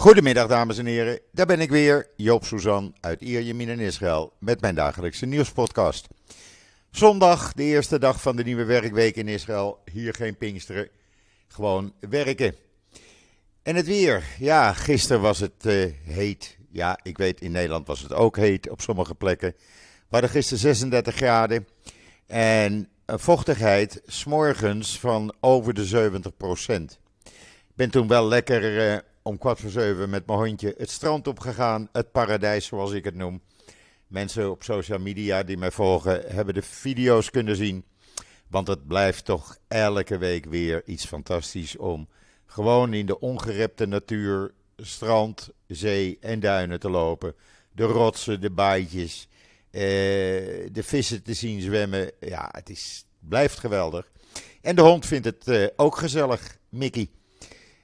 Goedemiddag 0.00 0.48
dames 0.48 0.78
en 0.78 0.86
heren, 0.86 1.20
daar 1.32 1.46
ben 1.46 1.60
ik 1.60 1.70
weer, 1.70 2.08
Joop 2.16 2.44
Suzan 2.44 2.94
uit 3.00 3.20
Ierjemien 3.20 3.68
in 3.68 3.78
Israël 3.78 4.32
met 4.38 4.60
mijn 4.60 4.74
dagelijkse 4.74 5.26
nieuwspodcast. 5.26 6.06
Zondag, 6.90 7.52
de 7.52 7.62
eerste 7.62 7.98
dag 7.98 8.20
van 8.22 8.36
de 8.36 8.42
nieuwe 8.42 8.64
werkweek 8.64 9.16
in 9.16 9.28
Israël, 9.28 9.82
hier 9.92 10.14
geen 10.14 10.36
Pinksteren, 10.36 10.88
gewoon 11.48 11.92
werken. 12.08 12.54
En 13.62 13.76
het 13.76 13.86
weer, 13.86 14.24
ja, 14.38 14.72
gisteren 14.72 15.22
was 15.22 15.38
het 15.38 15.66
uh, 15.66 15.92
heet. 16.04 16.58
Ja, 16.70 16.98
ik 17.02 17.18
weet 17.18 17.40
in 17.40 17.52
Nederland 17.52 17.86
was 17.86 18.00
het 18.00 18.12
ook 18.12 18.36
heet 18.36 18.70
op 18.70 18.80
sommige 18.80 19.14
plekken. 19.14 19.54
We 19.56 20.06
hadden 20.08 20.30
gisteren 20.30 20.58
36 20.58 21.14
graden 21.14 21.66
en 22.26 22.88
een 23.06 23.18
vochtigheid 23.18 24.02
s'morgens 24.06 24.98
van 24.98 25.34
over 25.40 25.74
de 25.74 25.84
70 25.84 26.36
procent. 26.36 26.98
Ik 27.24 27.76
ben 27.76 27.90
toen 27.90 28.08
wel 28.08 28.28
lekker 28.28 28.92
uh, 28.92 28.98
om 29.30 29.38
kwart 29.38 29.60
voor 29.60 29.70
zeven 29.70 30.10
met 30.10 30.26
mijn 30.26 30.38
hondje 30.38 30.74
het 30.78 30.90
strand 30.90 31.26
opgegaan. 31.26 31.88
Het 31.92 32.12
paradijs, 32.12 32.66
zoals 32.66 32.92
ik 32.92 33.04
het 33.04 33.14
noem. 33.14 33.42
Mensen 34.06 34.50
op 34.50 34.62
social 34.62 34.98
media 34.98 35.42
die 35.42 35.56
mij 35.56 35.70
volgen 35.70 36.22
hebben 36.26 36.54
de 36.54 36.62
video's 36.62 37.30
kunnen 37.30 37.56
zien. 37.56 37.84
Want 38.48 38.66
het 38.66 38.86
blijft 38.86 39.24
toch 39.24 39.58
elke 39.68 40.18
week 40.18 40.44
weer 40.44 40.82
iets 40.84 41.04
fantastisch 41.04 41.76
om 41.76 42.08
gewoon 42.46 42.94
in 42.94 43.06
de 43.06 43.20
ongerepte 43.20 43.86
natuur, 43.86 44.54
strand, 44.76 45.50
zee 45.66 46.18
en 46.20 46.40
duinen 46.40 46.80
te 46.80 46.90
lopen. 46.90 47.34
De 47.72 47.84
rotsen, 47.84 48.40
de 48.40 48.50
baaitjes, 48.50 49.28
eh, 49.70 49.80
de 50.72 50.82
vissen 50.82 51.22
te 51.22 51.34
zien 51.34 51.60
zwemmen. 51.60 52.10
Ja, 52.20 52.48
het 52.52 52.70
is, 52.70 53.04
blijft 53.18 53.58
geweldig. 53.58 54.10
En 54.60 54.76
de 54.76 54.82
hond 54.82 55.06
vindt 55.06 55.26
het 55.26 55.48
eh, 55.48 55.66
ook 55.76 55.96
gezellig, 55.96 56.58
Mickey. 56.68 57.10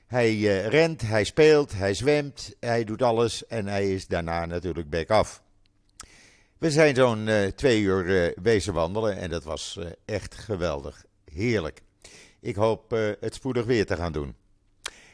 Hij 0.07 0.35
uh, 0.35 0.67
rent, 0.67 1.01
hij 1.01 1.25
speelt, 1.25 1.73
hij 1.73 1.95
zwemt, 1.95 2.55
hij 2.61 2.85
doet 2.85 3.03
alles 3.03 3.47
en 3.47 3.67
hij 3.67 3.95
is 3.95 4.07
daarna 4.07 4.45
natuurlijk 4.45 4.91
back 4.91 5.11
af. 5.11 5.43
We 6.59 6.71
zijn 6.71 6.95
zo'n 6.95 7.27
uh, 7.27 7.47
twee 7.47 7.81
uur 7.81 8.05
uh, 8.05 8.33
wezen 8.43 8.73
wandelen 8.73 9.17
en 9.17 9.31
dat 9.31 9.45
was 9.45 9.79
echt 10.05 10.35
geweldig. 10.35 11.05
Heerlijk. 11.25 11.83
Ik 12.41 12.57
hoop 12.57 12.91
het 13.21 13.35
spoedig 13.35 13.65
weer 13.65 13.87
te 13.87 13.97
gaan 13.97 14.13
doen. 14.13 14.35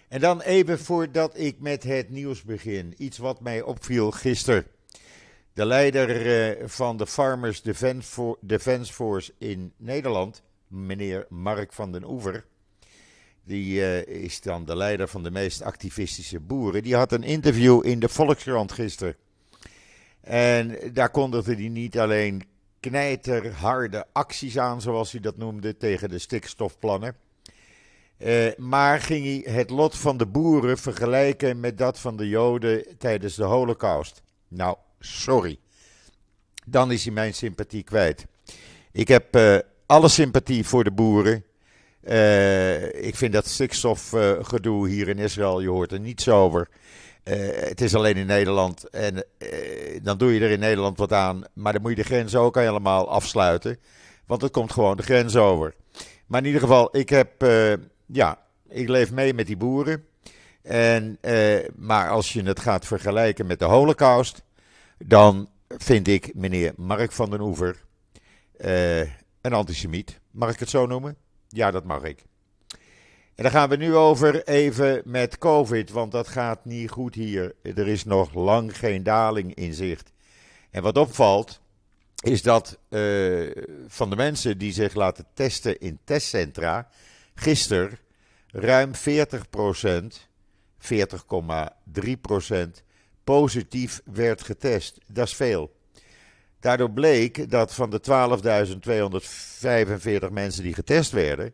En 0.09 0.21
dan 0.21 0.41
even 0.41 0.79
voordat 0.79 1.39
ik 1.39 1.61
met 1.61 1.83
het 1.83 2.11
nieuws 2.11 2.43
begin. 2.43 2.95
Iets 2.99 3.19
wat 3.19 3.41
mij 3.41 3.63
opviel 3.63 4.11
gisteren. 4.11 4.67
De 5.53 5.65
leider 5.65 6.69
van 6.69 6.97
de 6.97 7.07
Farmers 7.07 7.63
Defence 8.41 8.93
Force 8.93 9.33
in 9.39 9.73
Nederland, 9.77 10.43
meneer 10.67 11.27
Mark 11.29 11.73
van 11.73 11.93
den 11.93 12.05
Oever 12.05 12.45
die 13.45 13.81
uh, 13.81 14.07
is 14.07 14.41
dan 14.41 14.65
de 14.65 14.77
leider 14.77 15.09
van 15.09 15.23
de 15.23 15.31
meest 15.31 15.63
activistische 15.63 16.41
boeren. 16.41 16.83
Die 16.83 16.97
had 16.97 17.13
een 17.13 17.23
interview 17.23 17.87
in 17.87 18.01
de 18.01 18.09
Volkskrant 18.09 18.73
gisteren. 18.73 19.17
En 20.21 20.79
daar 20.93 21.11
kondigde 21.11 21.55
hij 21.55 21.69
niet 21.69 21.99
alleen 21.99 22.43
knijterharde 22.81 24.07
acties 24.13 24.59
aan, 24.59 24.81
zoals 24.81 25.13
hij 25.13 25.21
dat 25.21 25.37
noemde, 25.37 25.77
tegen 25.77 26.09
de 26.09 26.19
stikstofplannen. 26.19 27.17
Uh, 28.19 28.55
maar 28.57 29.01
ging 29.01 29.25
hij 29.25 29.55
het 29.55 29.71
lot 29.71 29.97
van 29.97 30.17
de 30.17 30.27
boeren 30.27 30.79
vergelijken 30.79 31.61
met 31.61 31.79
dat 31.79 31.99
van 31.99 32.17
de 32.17 32.29
Joden 32.29 32.99
tijdens 32.99 33.35
de 33.35 33.45
Holocaust. 33.45 34.23
Nou, 34.49 34.77
sorry. 34.99 35.59
Dan 36.65 36.93
is 36.93 37.05
hij 37.05 37.13
mijn 37.13 37.35
sympathie 37.35 37.83
kwijt. 37.83 38.27
Ik 38.93 39.09
heb 39.09 39.37
uh, 39.37 39.59
alle 39.87 40.09
sympathie 40.09 40.67
voor 40.67 40.85
de 40.85 40.91
boeren. 40.91 41.45
Uh, 42.09 43.05
ik 43.05 43.17
vind 43.17 43.33
dat 43.33 43.47
stikstofgedoe 43.47 44.89
hier 44.89 45.09
in 45.09 45.19
Israël, 45.19 45.61
je 45.61 45.69
hoort 45.69 45.93
er 45.93 46.01
niets 46.01 46.29
over. 46.29 46.69
Uh, 47.25 47.35
het 47.53 47.81
is 47.81 47.95
alleen 47.95 48.17
in 48.17 48.27
Nederland 48.27 48.89
en 48.89 49.25
dan 50.03 50.19
doe 50.19 50.35
je 50.35 50.41
er 50.41 50.51
in 50.51 50.59
Nederland 50.59 50.99
wat 50.99 51.13
aan. 51.13 51.43
Maar 51.53 51.73
dan 51.73 51.83
moet 51.83 51.91
je 51.91 51.97
de 51.97 52.03
grens 52.03 52.35
ook 52.35 52.55
helemaal 52.55 53.11
afsluiten. 53.11 53.79
Want 54.27 54.43
het 54.43 54.53
komt 54.53 54.73
gewoon 54.73 54.97
de 54.97 55.03
grens 55.03 55.37
over. 55.37 55.75
Maar 56.27 56.41
in 56.41 56.47
ieder 56.47 56.61
geval, 56.61 56.97
ik 56.97 57.09
heb, 57.09 57.31
ja, 58.07 58.39
ik 58.69 58.89
leef 58.89 59.13
mee 59.13 59.35
met 59.35 59.47
die 59.47 59.57
boeren. 59.57 60.07
En, 60.63 61.19
maar 61.77 62.11
als 62.11 62.33
je 62.33 62.43
het 62.43 62.61
gaat 62.61 62.87
vergelijken 62.87 63.47
met 63.47 63.59
de 63.59 63.65
Holocaust, 63.65 64.43
dan 64.99 65.49
vind 65.69 66.09
ik 66.09 66.35
meneer 66.35 66.73
Mark 66.77 67.13
van 67.13 67.31
den 67.31 67.41
Oever 67.41 67.85
een 69.41 69.53
antisemiet. 69.53 70.21
Mag 70.31 70.53
ik 70.53 70.59
het 70.59 70.71
zo 70.71 70.87
noemen? 70.87 71.17
Ja, 71.53 71.71
dat 71.71 71.85
mag 71.85 72.03
ik. 72.03 72.25
En 73.35 73.43
dan 73.43 73.51
gaan 73.51 73.69
we 73.69 73.77
nu 73.77 73.95
over 73.95 74.47
even 74.47 75.03
met 75.05 75.39
COVID, 75.39 75.91
want 75.91 76.13
dat 76.13 76.29
gaat 76.29 76.65
niet 76.65 76.91
goed 76.91 77.15
hier. 77.15 77.55
Er 77.63 77.89
is 77.89 78.05
nog 78.05 78.35
lang 78.35 78.79
geen 78.79 79.03
daling 79.03 79.55
in 79.55 79.75
zicht. 79.75 80.13
En 80.71 80.83
wat 80.83 80.97
opvalt, 80.97 81.61
is 82.23 82.43
dat 82.43 82.79
uh, 82.89 83.51
van 83.87 84.11
de 84.11 84.17
mensen 84.17 84.59
die 84.59 84.73
zich 84.73 84.95
laten 84.95 85.27
testen 85.35 85.81
in 85.81 85.99
testcentra, 86.05 86.89
gisteren 87.35 87.99
ruim 88.47 88.91
40% 88.95 88.99
40,3% 90.83 90.89
positief 93.25 94.03
werd 94.05 94.43
getest. 94.43 94.99
Dat 95.07 95.27
is 95.27 95.35
veel. 95.35 95.73
Daardoor 96.63 96.91
bleek 96.91 97.51
dat 97.51 97.75
van 97.75 97.91
de 97.91 98.01
12.245 100.27 100.33
mensen 100.33 100.63
die 100.63 100.75
getest 100.75 101.13
werden, 101.13 101.53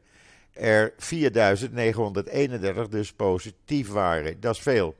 er 0.52 0.92
4.931 0.92 2.88
dus 2.88 3.12
positief 3.12 3.88
waren. 3.88 4.40
Dat 4.40 4.54
is 4.54 4.60
veel. 4.60 4.96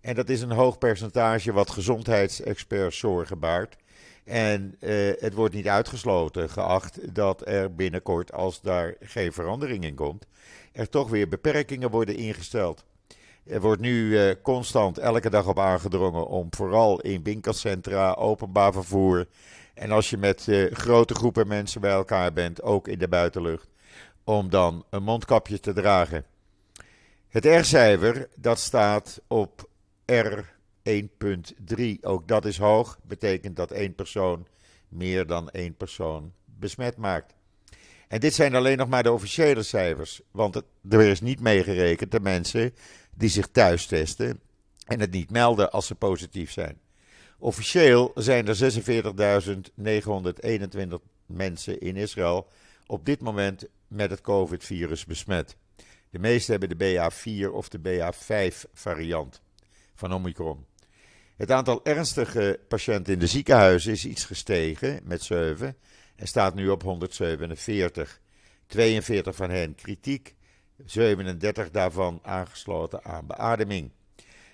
En 0.00 0.14
dat 0.14 0.28
is 0.28 0.40
een 0.40 0.50
hoog 0.52 0.78
percentage 0.78 1.52
wat 1.52 1.70
gezondheidsexperts 1.70 2.98
zorgen 2.98 3.38
baart. 3.38 3.76
En 4.24 4.76
eh, 4.80 5.10
het 5.18 5.34
wordt 5.34 5.54
niet 5.54 5.68
uitgesloten 5.68 6.50
geacht 6.50 7.14
dat 7.14 7.46
er 7.46 7.74
binnenkort, 7.74 8.32
als 8.32 8.60
daar 8.60 8.94
geen 9.00 9.32
verandering 9.32 9.84
in 9.84 9.94
komt, 9.94 10.26
er 10.72 10.88
toch 10.88 11.10
weer 11.10 11.28
beperkingen 11.28 11.90
worden 11.90 12.16
ingesteld. 12.16 12.84
Er 13.46 13.60
wordt 13.60 13.80
nu 13.80 14.08
uh, 14.08 14.34
constant 14.42 14.98
elke 14.98 15.30
dag 15.30 15.46
op 15.46 15.58
aangedrongen 15.58 16.26
om 16.26 16.46
vooral 16.50 17.00
in 17.00 17.22
winkelcentra, 17.22 18.12
openbaar 18.12 18.72
vervoer 18.72 19.26
en 19.74 19.90
als 19.90 20.10
je 20.10 20.16
met 20.16 20.46
uh, 20.46 20.72
grote 20.72 21.14
groepen 21.14 21.48
mensen 21.48 21.80
bij 21.80 21.90
elkaar 21.90 22.32
bent, 22.32 22.62
ook 22.62 22.88
in 22.88 22.98
de 22.98 23.08
buitenlucht, 23.08 23.68
om 24.24 24.50
dan 24.50 24.84
een 24.90 25.02
mondkapje 25.02 25.60
te 25.60 25.72
dragen. 25.72 26.24
Het 27.28 27.44
R-cijfer, 27.44 28.28
dat 28.36 28.58
staat 28.58 29.20
op 29.26 29.68
R1.3. 30.12 31.84
Ook 32.00 32.28
dat 32.28 32.44
is 32.44 32.58
hoog, 32.58 32.98
betekent 33.02 33.56
dat 33.56 33.70
één 33.70 33.94
persoon 33.94 34.46
meer 34.88 35.26
dan 35.26 35.50
één 35.50 35.76
persoon 35.76 36.32
besmet 36.44 36.96
maakt. 36.96 37.34
En 38.08 38.20
dit 38.20 38.34
zijn 38.34 38.54
alleen 38.54 38.76
nog 38.76 38.88
maar 38.88 39.02
de 39.02 39.12
officiële 39.12 39.62
cijfers, 39.62 40.20
want 40.30 40.62
er 40.88 41.00
is 41.00 41.20
niet 41.20 41.40
meegerekend 41.40 42.10
de 42.10 42.20
mensen 42.20 42.74
die 43.16 43.28
zich 43.28 43.46
thuis 43.46 43.86
testen 43.86 44.40
en 44.86 45.00
het 45.00 45.10
niet 45.10 45.30
melden 45.30 45.72
als 45.72 45.86
ze 45.86 45.94
positief 45.94 46.50
zijn. 46.52 46.80
Officieel 47.38 48.12
zijn 48.14 48.48
er 48.48 48.56
46.921 50.86 50.94
mensen 51.26 51.80
in 51.80 51.96
Israël 51.96 52.48
op 52.86 53.04
dit 53.04 53.20
moment 53.20 53.66
met 53.88 54.10
het 54.10 54.20
COVID-virus 54.20 55.04
besmet. 55.04 55.56
De 56.10 56.18
meeste 56.18 56.50
hebben 56.50 56.78
de 56.78 57.10
BA4 57.10 57.52
of 57.52 57.68
de 57.68 57.78
BA5 57.78 58.70
variant 58.72 59.42
van 59.94 60.14
Omicron. 60.14 60.66
Het 61.36 61.50
aantal 61.50 61.84
ernstige 61.84 62.60
patiënten 62.68 63.12
in 63.12 63.18
de 63.18 63.26
ziekenhuizen 63.26 63.92
is 63.92 64.04
iets 64.04 64.24
gestegen 64.24 65.00
met 65.04 65.22
7 65.22 65.76
en 66.16 66.26
staat 66.26 66.54
nu 66.54 66.68
op 66.68 66.82
147. 66.82 68.20
42 68.66 69.34
van 69.34 69.50
hen 69.50 69.74
kritiek, 69.74 70.34
37 70.84 71.70
daarvan 71.70 72.20
aangesloten 72.22 73.04
aan 73.04 73.26
beademing. 73.26 73.90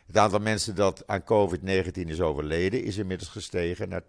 Het 0.07 0.17
aantal 0.17 0.39
mensen 0.39 0.75
dat 0.75 1.07
aan 1.07 1.23
COVID-19 1.23 1.91
is 1.93 2.21
overleden 2.21 2.85
is 2.85 2.97
inmiddels 2.97 3.31
gestegen 3.31 3.89
naar 3.89 4.03
10.896. 4.03 4.09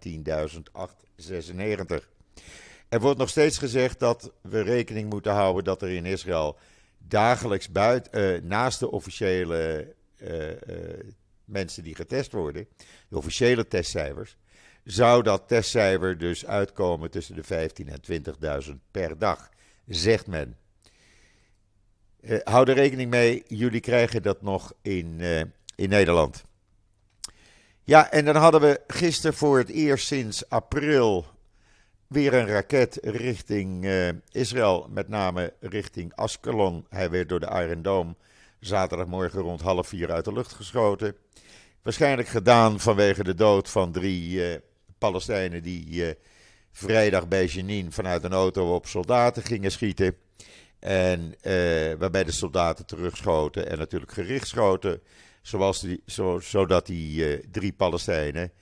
Er 2.88 3.00
wordt 3.00 3.18
nog 3.18 3.28
steeds 3.28 3.58
gezegd 3.58 3.98
dat 3.98 4.32
we 4.40 4.60
rekening 4.60 5.10
moeten 5.10 5.32
houden 5.32 5.64
dat 5.64 5.82
er 5.82 5.90
in 5.90 6.06
Israël 6.06 6.58
dagelijks 6.98 7.70
buiten, 7.70 8.34
uh, 8.34 8.42
naast 8.42 8.78
de 8.78 8.90
officiële 8.90 9.94
uh, 10.16 10.48
uh, 10.48 10.54
mensen 11.44 11.82
die 11.82 11.94
getest 11.94 12.32
worden, 12.32 12.66
de 13.08 13.16
officiële 13.16 13.68
testcijfers, 13.68 14.36
zou 14.84 15.22
dat 15.22 15.48
testcijfer 15.48 16.18
dus 16.18 16.46
uitkomen 16.46 17.10
tussen 17.10 17.34
de 17.34 17.44
15.000 17.44 17.88
en 17.88 18.24
20.000 18.64 18.70
per 18.90 19.18
dag, 19.18 19.48
zegt 19.86 20.26
men. 20.26 20.56
Uh, 22.22 22.38
hou 22.44 22.68
er 22.68 22.74
rekening 22.74 23.10
mee, 23.10 23.42
jullie 23.46 23.80
krijgen 23.80 24.22
dat 24.22 24.42
nog 24.42 24.72
in, 24.82 25.16
uh, 25.20 25.40
in 25.74 25.88
Nederland. 25.88 26.44
Ja, 27.82 28.10
en 28.10 28.24
dan 28.24 28.36
hadden 28.36 28.60
we 28.60 28.80
gisteren 28.86 29.36
voor 29.36 29.58
het 29.58 29.68
eerst 29.68 30.06
sinds 30.06 30.48
april 30.48 31.26
weer 32.06 32.34
een 32.34 32.46
raket 32.46 32.98
richting 33.02 33.84
uh, 33.84 34.08
Israël, 34.30 34.88
met 34.90 35.08
name 35.08 35.52
richting 35.60 36.14
Askelon. 36.14 36.86
Hij 36.88 37.10
werd 37.10 37.28
door 37.28 37.40
de 37.40 37.64
Iron 37.66 37.82
Dome 37.82 38.14
zaterdagmorgen 38.60 39.40
rond 39.40 39.60
half 39.60 39.88
vier 39.88 40.12
uit 40.12 40.24
de 40.24 40.32
lucht 40.32 40.52
geschoten. 40.52 41.16
Waarschijnlijk 41.82 42.28
gedaan 42.28 42.80
vanwege 42.80 43.24
de 43.24 43.34
dood 43.34 43.68
van 43.68 43.92
drie 43.92 44.60
Palestijnen 44.98 45.62
die 45.62 46.16
vrijdag 46.72 47.28
bij 47.28 47.46
Jenin 47.46 47.92
vanuit 47.92 48.24
een 48.24 48.32
auto 48.32 48.74
op 48.74 48.86
soldaten 48.86 49.42
gingen 49.42 49.72
schieten. 49.72 50.16
En 50.82 51.34
uh, 51.42 51.94
waarbij 51.98 52.24
de 52.24 52.32
soldaten 52.32 52.86
terugschoten 52.86 53.68
en 53.68 53.78
natuurlijk 53.78 54.12
gericht 54.12 54.48
schoten. 54.48 55.00
Zoals 55.42 55.80
die, 55.80 56.02
zo, 56.06 56.40
zodat 56.40 56.86
die 56.86 57.50
drie 57.50 57.72
Palestijnen 57.72 58.52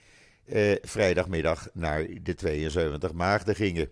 vrijdagmiddag 0.81 1.67
naar 1.73 2.07
de 2.21 2.33
72 2.35 3.13
maagden 3.13 3.55
gingen. 3.55 3.91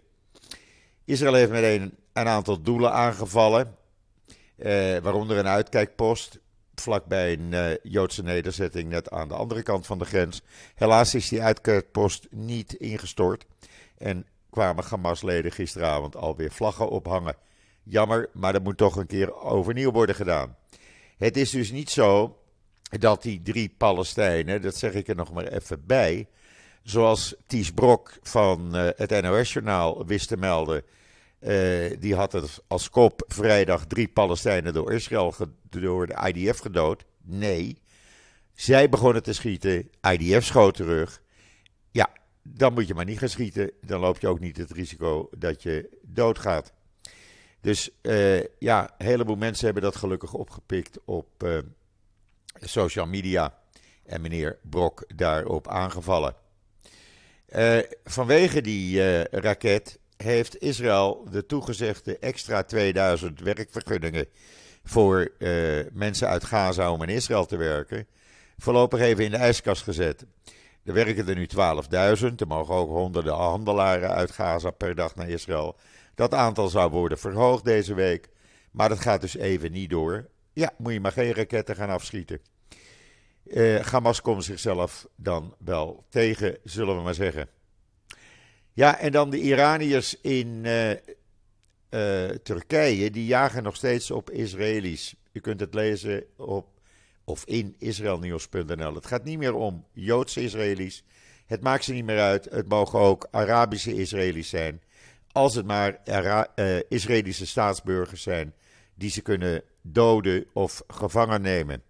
Israël 1.05 1.33
heeft 1.33 1.51
meteen 1.51 1.93
een 2.13 2.27
aantal 2.27 2.61
doelen 2.61 2.91
aangevallen. 2.91 3.75
waaronder 5.01 5.37
een 5.37 5.47
uitkijkpost 5.47 6.39
vlakbij 6.75 7.33
een 7.39 7.77
Joodse 7.83 8.23
nederzetting 8.23 8.89
net 8.89 9.09
aan 9.09 9.27
de 9.27 9.35
andere 9.35 9.63
kant 9.63 9.85
van 9.85 9.97
de 9.97 10.05
grens. 10.05 10.41
Helaas 10.75 11.15
is 11.15 11.29
die 11.29 11.41
uitkijkpost 11.41 12.27
niet 12.29 12.73
ingestort 12.73 13.45
en 13.97 14.25
kwamen 14.49 14.83
Hamas-leden 14.83 15.51
gisteravond 15.51 16.15
alweer 16.15 16.51
vlaggen 16.51 16.89
ophangen. 16.89 17.35
Jammer, 17.89 18.29
maar 18.33 18.53
dat 18.53 18.63
moet 18.63 18.77
toch 18.77 18.95
een 18.95 19.07
keer 19.07 19.35
overnieuw 19.35 19.91
worden 19.91 20.15
gedaan. 20.15 20.55
Het 21.17 21.37
is 21.37 21.49
dus 21.49 21.71
niet 21.71 21.89
zo 21.89 22.37
dat 22.99 23.21
die 23.21 23.41
drie 23.41 23.73
Palestijnen, 23.77 24.61
dat 24.61 24.75
zeg 24.75 24.93
ik 24.93 25.07
er 25.07 25.15
nog 25.15 25.33
maar 25.33 25.47
even 25.47 25.85
bij, 25.85 26.27
zoals 26.83 27.35
Ties 27.47 27.71
Brok 27.71 28.17
van 28.21 28.75
uh, 28.75 28.89
het 28.95 29.21
NOS-journaal 29.21 30.05
wist 30.05 30.27
te 30.27 30.37
melden 30.37 30.83
uh, 31.39 31.95
die 31.99 32.15
had 32.15 32.31
het 32.31 32.63
als 32.67 32.89
kop 32.89 33.23
vrijdag 33.27 33.85
drie 33.85 34.07
Palestijnen 34.07 34.73
door 34.73 34.93
Israël, 34.93 35.33
door 35.69 36.07
de 36.07 36.31
IDF 36.33 36.59
gedood. 36.59 37.05
Nee, 37.23 37.81
zij 38.53 38.89
begonnen 38.89 39.23
te 39.23 39.33
schieten, 39.33 39.89
IDF 40.11 40.45
schoot 40.45 40.75
terug. 40.75 41.21
Ja, 41.91 42.09
dan 42.43 42.73
moet 42.73 42.87
je 42.87 42.93
maar 42.93 43.05
niet 43.05 43.19
gaan 43.19 43.29
schieten. 43.29 43.71
Dan 43.81 43.99
loop 43.99 44.19
je 44.19 44.27
ook 44.27 44.39
niet 44.39 44.57
het 44.57 44.71
risico 44.71 45.29
dat 45.37 45.63
je 45.63 45.97
doodgaat. 46.01 46.73
Dus 47.61 47.89
uh, 48.01 48.43
ja, 48.59 48.93
een 48.97 49.05
heleboel 49.05 49.35
mensen 49.35 49.65
hebben 49.65 49.83
dat 49.83 49.95
gelukkig 49.95 50.33
opgepikt 50.33 50.99
op 51.05 51.43
uh, 51.43 51.57
social 52.59 53.05
media. 53.05 53.57
En 54.05 54.21
meneer 54.21 54.59
Brok 54.61 55.03
daarop 55.15 55.67
aangevallen. 55.67 56.35
Uh, 57.55 57.77
vanwege 58.03 58.61
die 58.61 59.23
raket 59.23 59.99
heeft 60.17 60.61
Israël 60.61 61.27
de 61.31 61.45
toegezegde 61.45 62.17
extra 62.19 62.63
2000 62.63 63.39
werkvergunningen 63.39 64.25
voor 64.83 65.31
mensen 65.91 66.27
uit 66.27 66.43
Gaza 66.43 66.91
om 66.91 67.03
in 67.03 67.09
Israël 67.09 67.45
te 67.45 67.57
werken, 67.57 68.07
voorlopig 68.57 68.99
even 68.99 69.23
in 69.23 69.31
de 69.31 69.37
ijskast 69.37 69.83
gezet. 69.83 70.25
Er 70.83 70.93
werken 70.93 71.27
er 71.27 71.35
nu 71.35 71.47
12.000, 71.55 72.35
er 72.35 72.47
mogen 72.47 72.75
ook 72.75 72.89
honderden 72.89 73.33
handelaren 73.33 74.09
uit 74.09 74.31
Gaza 74.31 74.71
per 74.71 74.95
dag 74.95 75.15
naar 75.15 75.29
Israël. 75.29 75.75
Dat 76.19 76.33
aantal 76.33 76.69
zou 76.69 76.91
worden 76.91 77.19
verhoogd 77.19 77.65
deze 77.65 77.93
week, 77.93 78.29
maar 78.71 78.89
dat 78.89 78.99
gaat 78.99 79.21
dus 79.21 79.35
even 79.35 79.71
niet 79.71 79.89
door. 79.89 80.29
Ja, 80.53 80.71
moet 80.77 80.93
je 80.93 80.99
maar 80.99 81.11
geen 81.11 81.33
raketten 81.33 81.75
gaan 81.75 81.89
afschieten. 81.89 82.39
Uh, 83.45 83.79
Hamas 83.79 84.21
komt 84.21 84.43
zichzelf 84.43 85.07
dan 85.15 85.55
wel 85.57 86.05
tegen, 86.09 86.57
zullen 86.63 86.95
we 86.95 87.01
maar 87.01 87.13
zeggen. 87.13 87.49
Ja, 88.73 88.97
en 88.97 89.11
dan 89.11 89.29
de 89.29 89.39
Iraniërs 89.39 90.21
in 90.21 90.47
uh, 90.63 90.89
uh, 90.89 90.97
Turkije, 92.43 93.11
die 93.11 93.25
jagen 93.25 93.63
nog 93.63 93.75
steeds 93.75 94.11
op 94.11 94.29
Israëli's. 94.29 95.15
U 95.31 95.39
kunt 95.39 95.59
het 95.59 95.73
lezen 95.73 96.23
op 96.37 96.67
of 97.23 97.45
in 97.45 97.75
israelnieuws.nl. 97.77 98.95
Het 98.95 99.05
gaat 99.05 99.23
niet 99.23 99.37
meer 99.37 99.53
om 99.53 99.85
Joodse 99.91 100.41
Israëli's. 100.41 101.03
Het 101.45 101.61
maakt 101.61 101.83
ze 101.83 101.93
niet 101.93 102.05
meer 102.05 102.19
uit. 102.19 102.45
Het 102.45 102.69
mogen 102.69 102.99
ook 102.99 103.27
Arabische 103.31 103.95
Israëli's 103.95 104.49
zijn. 104.49 104.81
Als 105.31 105.55
het 105.55 105.65
maar 105.65 105.99
uh, 106.05 106.79
Israëlische 106.89 107.47
staatsburgers 107.47 108.21
zijn 108.21 108.53
die 108.95 109.09
ze 109.09 109.21
kunnen 109.21 109.63
doden 109.81 110.45
of 110.53 110.83
gevangen 110.87 111.41
nemen. 111.41 111.83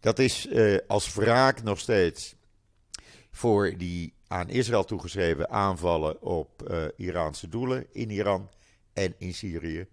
Dat 0.00 0.18
is 0.18 0.46
uh, 0.46 0.78
als 0.88 1.14
wraak 1.14 1.62
nog 1.62 1.78
steeds 1.78 2.34
voor 3.30 3.74
die 3.76 4.14
aan 4.28 4.48
Israël 4.48 4.84
toegeschreven 4.84 5.50
aanvallen 5.50 6.22
op 6.22 6.70
uh, 6.70 6.84
Iraanse 6.96 7.48
doelen 7.48 7.86
in 7.92 8.10
Iran 8.10 8.50
en 8.92 9.14
in 9.18 9.34
Syrië. 9.34 9.86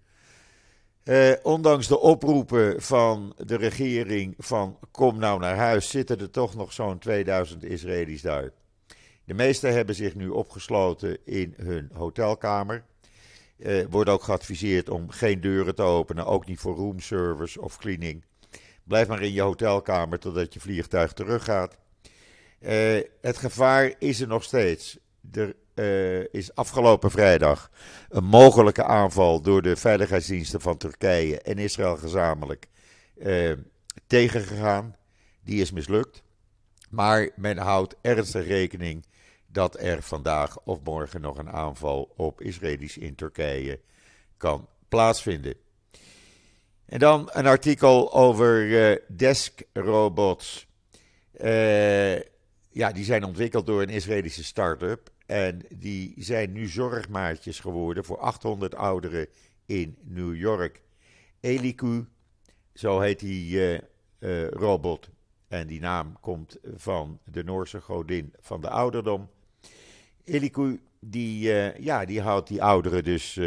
Ondanks 1.44 1.88
de 1.88 2.00
oproepen 2.00 2.82
van 2.82 3.34
de 3.38 3.56
regering 3.56 4.36
van 4.38 4.80
kom 4.92 5.20
nou 5.20 5.40
naar 5.40 5.56
huis, 5.56 5.90
zitten 5.90 6.20
er 6.20 6.30
toch 6.30 6.56
nog 6.56 6.74
zo'n 6.74 7.00
2000 7.00 7.64
Israëli's 7.64 8.22
daar. 8.22 8.52
De 9.32 9.38
meesten 9.38 9.74
hebben 9.74 9.96
zich 9.96 10.16
nu 10.16 10.30
opgesloten 10.30 11.18
in 11.26 11.54
hun 11.58 11.90
hotelkamer. 11.94 12.84
Uh, 13.58 13.86
wordt 13.90 14.10
ook 14.10 14.24
geadviseerd 14.24 14.90
om 14.90 15.10
geen 15.10 15.42
deuren 15.42 15.76
te 15.76 15.82
openen, 15.82 16.26
ook 16.26 16.46
niet 16.46 16.60
voor 16.60 16.76
roomservice 16.76 17.62
of 17.62 17.78
cleaning. 17.78 18.24
Blijf 18.84 19.08
maar 19.08 19.22
in 19.22 19.34
je 19.34 19.42
hotelkamer 19.42 20.20
totdat 20.20 20.54
je 20.54 20.60
vliegtuig 20.60 21.14
teruggaat. 21.14 21.78
Uh, 22.60 23.00
het 23.22 23.38
gevaar 23.38 23.94
is 24.00 24.22
er 24.22 24.28
nog 24.28 24.44
steeds. 24.44 24.98
Er 25.32 25.56
uh, 25.76 26.24
is 26.32 26.56
afgelopen 26.56 27.12
vrijdag 27.12 27.72
een 28.10 28.26
mogelijke 28.26 28.84
aanval 28.84 29.42
door 29.42 29.62
de 29.62 29.76
veiligheidsdiensten 29.76 30.62
van 30.62 30.78
Turkije 30.78 31.42
en 31.42 31.58
Israël 31.58 31.98
gezamenlijk 31.98 32.68
uh, 33.18 33.52
tegengegaan. 34.08 34.96
Die 35.44 35.62
is 35.62 35.72
mislukt. 35.72 36.24
Maar 36.90 37.30
men 37.36 37.58
houdt 37.58 37.96
ernstig 38.02 38.48
rekening 38.48 39.06
dat 39.52 39.80
er 39.80 40.02
vandaag 40.02 40.60
of 40.64 40.80
morgen 40.84 41.22
nog 41.22 41.38
een 41.38 41.50
aanval 41.50 42.14
op 42.16 42.42
Israëli's 42.42 42.98
in 42.98 43.16
Turkije 43.16 43.80
kan 44.38 44.68
plaatsvinden. 44.88 45.56
En 46.86 47.00
dan 47.00 47.30
een 47.32 47.46
artikel 47.46 48.14
over 48.14 48.68
uh, 48.68 48.98
desk 49.08 49.62
robots. 49.74 50.68
Uh, 51.42 52.16
ja, 52.70 52.92
die 52.94 53.04
zijn 53.04 53.24
ontwikkeld 53.24 53.66
door 53.66 53.82
een 53.82 53.90
Israëlische 53.90 54.44
start-up. 54.44 55.10
En 55.26 55.62
die 55.70 56.14
zijn 56.18 56.52
nu 56.52 56.68
zorgmaatjes 56.68 57.60
geworden 57.60 58.06
voor 58.06 58.18
800 58.18 58.76
ouderen 58.76 59.28
in 59.66 59.98
New 60.02 60.36
York. 60.36 60.82
Eliku, 61.40 62.06
zo 62.74 63.00
heet 63.00 63.20
die 63.20 63.80
uh, 64.20 64.48
robot. 64.48 65.10
En 65.48 65.68
die 65.68 65.80
naam 65.80 66.18
komt 66.20 66.58
van 66.76 67.20
de 67.24 67.44
Noorse 67.44 67.82
godin 67.82 68.34
van 68.40 68.62
de 68.62 68.70
ouderdom. 68.70 69.30
Eliku, 70.26 70.80
die, 71.00 71.50
uh, 71.52 71.78
ja, 71.78 72.06
die 72.06 72.22
houdt 72.22 72.48
die 72.48 72.64
ouderen 72.64 73.04
dus 73.04 73.40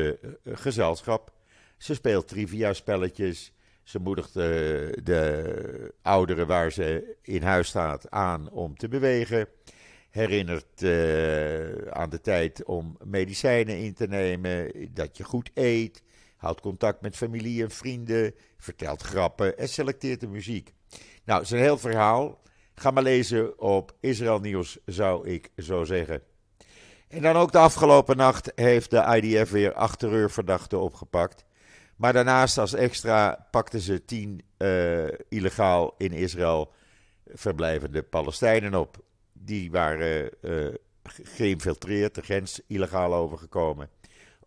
gezelschap. 0.45 1.33
Ze 1.76 1.95
speelt 1.95 2.28
trivia-spelletjes. 2.28 3.52
Ze 3.83 3.99
moedigt 3.99 4.35
de, 4.35 4.99
de 5.02 5.95
ouderen 6.02 6.47
waar 6.47 6.73
ze 6.73 7.16
in 7.23 7.43
huis 7.43 7.69
staat 7.69 8.11
aan 8.11 8.50
om 8.50 8.76
te 8.76 8.88
bewegen. 8.88 9.49
Herinnert 10.11 10.83
aan 11.93 12.11
de 12.11 12.21
tijd 12.23 12.64
om 12.64 12.97
medicijnen 13.04 13.78
in 13.78 13.95
te 13.95 14.07
nemen, 14.07 14.73
dat 14.95 15.16
je 15.16 15.25
goed 15.25 15.50
eet. 15.54 16.02
Houdt 16.37 16.61
contact 16.61 17.00
met 17.00 17.16
familie 17.16 17.62
en 17.62 17.71
vrienden. 17.71 18.35
Vertelt 18.57 19.02
grappen 19.02 19.59
en 19.59 19.69
selecteert 19.69 20.21
de 20.21 20.28
muziek. 20.28 20.75
Nou, 21.25 21.38
het 21.38 21.49
is 21.49 21.50
een 21.50 21.64
heel 21.64 21.78
verhaal. 21.78 22.40
Ga 22.75 22.90
maar 22.90 23.02
lezen 23.02 23.59
op 23.61 23.97
Israël 24.00 24.40
Nieuws, 24.40 24.78
zou 24.87 25.28
ik 25.28 25.50
zo 25.57 25.85
zeggen. 25.85 26.23
En 27.14 27.23
dan 27.23 27.37
ook 27.37 27.52
de 27.52 27.59
afgelopen 27.59 28.16
nacht 28.16 28.52
heeft 28.54 28.90
de 28.90 29.21
IDF 29.23 29.50
weer 29.50 29.73
acht 29.73 29.99
terreurverdachten 29.99 30.80
opgepakt. 30.80 31.44
Maar 31.97 32.12
daarnaast 32.12 32.59
als 32.59 32.75
extra 32.75 33.47
pakten 33.50 33.80
ze 33.80 34.04
tien 34.04 34.42
uh, 34.59 35.06
illegaal 35.28 35.94
in 35.99 36.12
Israël 36.12 36.73
verblijvende 37.26 38.02
Palestijnen 38.02 38.75
op. 38.75 38.97
Die 39.33 39.71
waren 39.71 40.30
uh, 40.40 40.75
geïnfiltreerd, 41.23 42.14
de 42.14 42.23
grens 42.23 42.61
illegaal 42.66 43.14
overgekomen. 43.14 43.90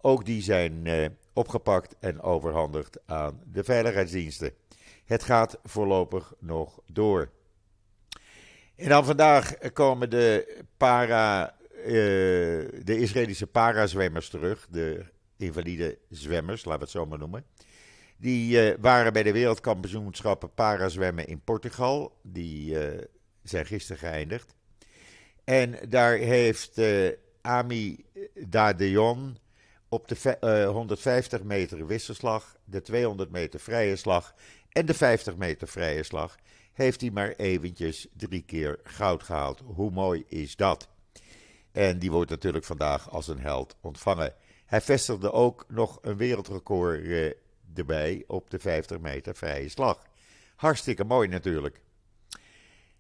Ook 0.02 0.26
die 0.26 0.42
zijn 0.42 0.86
uh, 0.86 1.06
opgepakt 1.34 1.96
en 2.00 2.22
overhandigd 2.22 3.00
aan 3.06 3.42
de 3.46 3.64
veiligheidsdiensten. 3.64 4.54
Het 5.06 5.24
gaat 5.24 5.60
voorlopig 5.64 6.34
nog 6.40 6.80
door. 6.88 7.30
En 8.76 8.90
dan 8.90 9.06
vandaag 9.06 9.54
komen 9.74 10.10
de, 10.10 10.58
para, 10.78 11.57
de 11.84 12.98
Israëlische 12.98 13.48
parazwemmers 13.48 14.30
terug. 14.30 14.68
De 14.70 15.06
invalide 15.38 15.98
zwemmers, 16.10 16.66
laten 16.66 16.80
we 16.80 16.86
het 16.86 16.94
zo 16.94 17.06
maar 17.06 17.20
noemen. 17.20 17.46
Die 18.18 18.72
uh, 18.72 18.76
waren 18.80 19.14
bij 19.14 19.24
de 19.24 19.32
wereldkampioenschappen 19.32 20.54
parazwemmen 20.54 21.28
in 21.28 21.42
Portugal. 21.42 22.20
Die 22.24 22.72
uh, 22.72 23.02
zijn 23.44 23.66
gisteren 23.66 23.98
geëindigd. 23.98 24.56
En 25.44 25.76
daar 25.90 26.18
heeft 26.18 26.82
Ami 27.42 28.06
Dadeon 28.34 29.38
op 29.90 30.08
de 30.08 30.68
150 30.72 31.44
meter 31.44 31.88
wisselslag, 31.88 32.58
de 32.66 32.82
200 32.82 33.32
meter 33.32 33.60
vrije 33.60 33.96
slag 33.96 34.34
En 34.78 34.86
de 34.86 34.94
50 34.94 35.38
meter 35.38 35.68
vrije 35.68 36.04
slag 36.04 36.36
heeft 36.74 37.02
hij 37.02 37.12
maar 37.12 37.30
eventjes 37.30 38.08
drie 38.14 38.42
keer 38.42 38.80
goud 38.84 39.24
gehaald. 39.24 39.62
Hoe 39.66 39.92
mooi 39.92 40.24
is 40.28 40.56
dat? 40.56 40.90
En 41.78 42.00
die 42.00 42.12
wordt 42.12 42.30
natuurlijk 42.30 42.66
vandaag 42.66 43.10
als 43.10 43.28
een 43.28 43.40
held 43.40 43.76
ontvangen. 43.82 44.34
Hij 44.66 44.82
vestigde 44.82 45.32
ook 45.32 45.66
nog 45.68 46.00
een 46.02 46.18
wereldrecord 46.18 47.04
eh, 47.04 47.32
erbij 47.76 48.24
op 48.28 48.50
de 48.50 48.60
50 48.60 49.00
meter 49.00 49.36
vrije 49.36 49.70
slag. 49.70 50.04
Hartstikke 50.56 51.04
mooi 51.04 51.28
natuurlijk. 51.28 51.82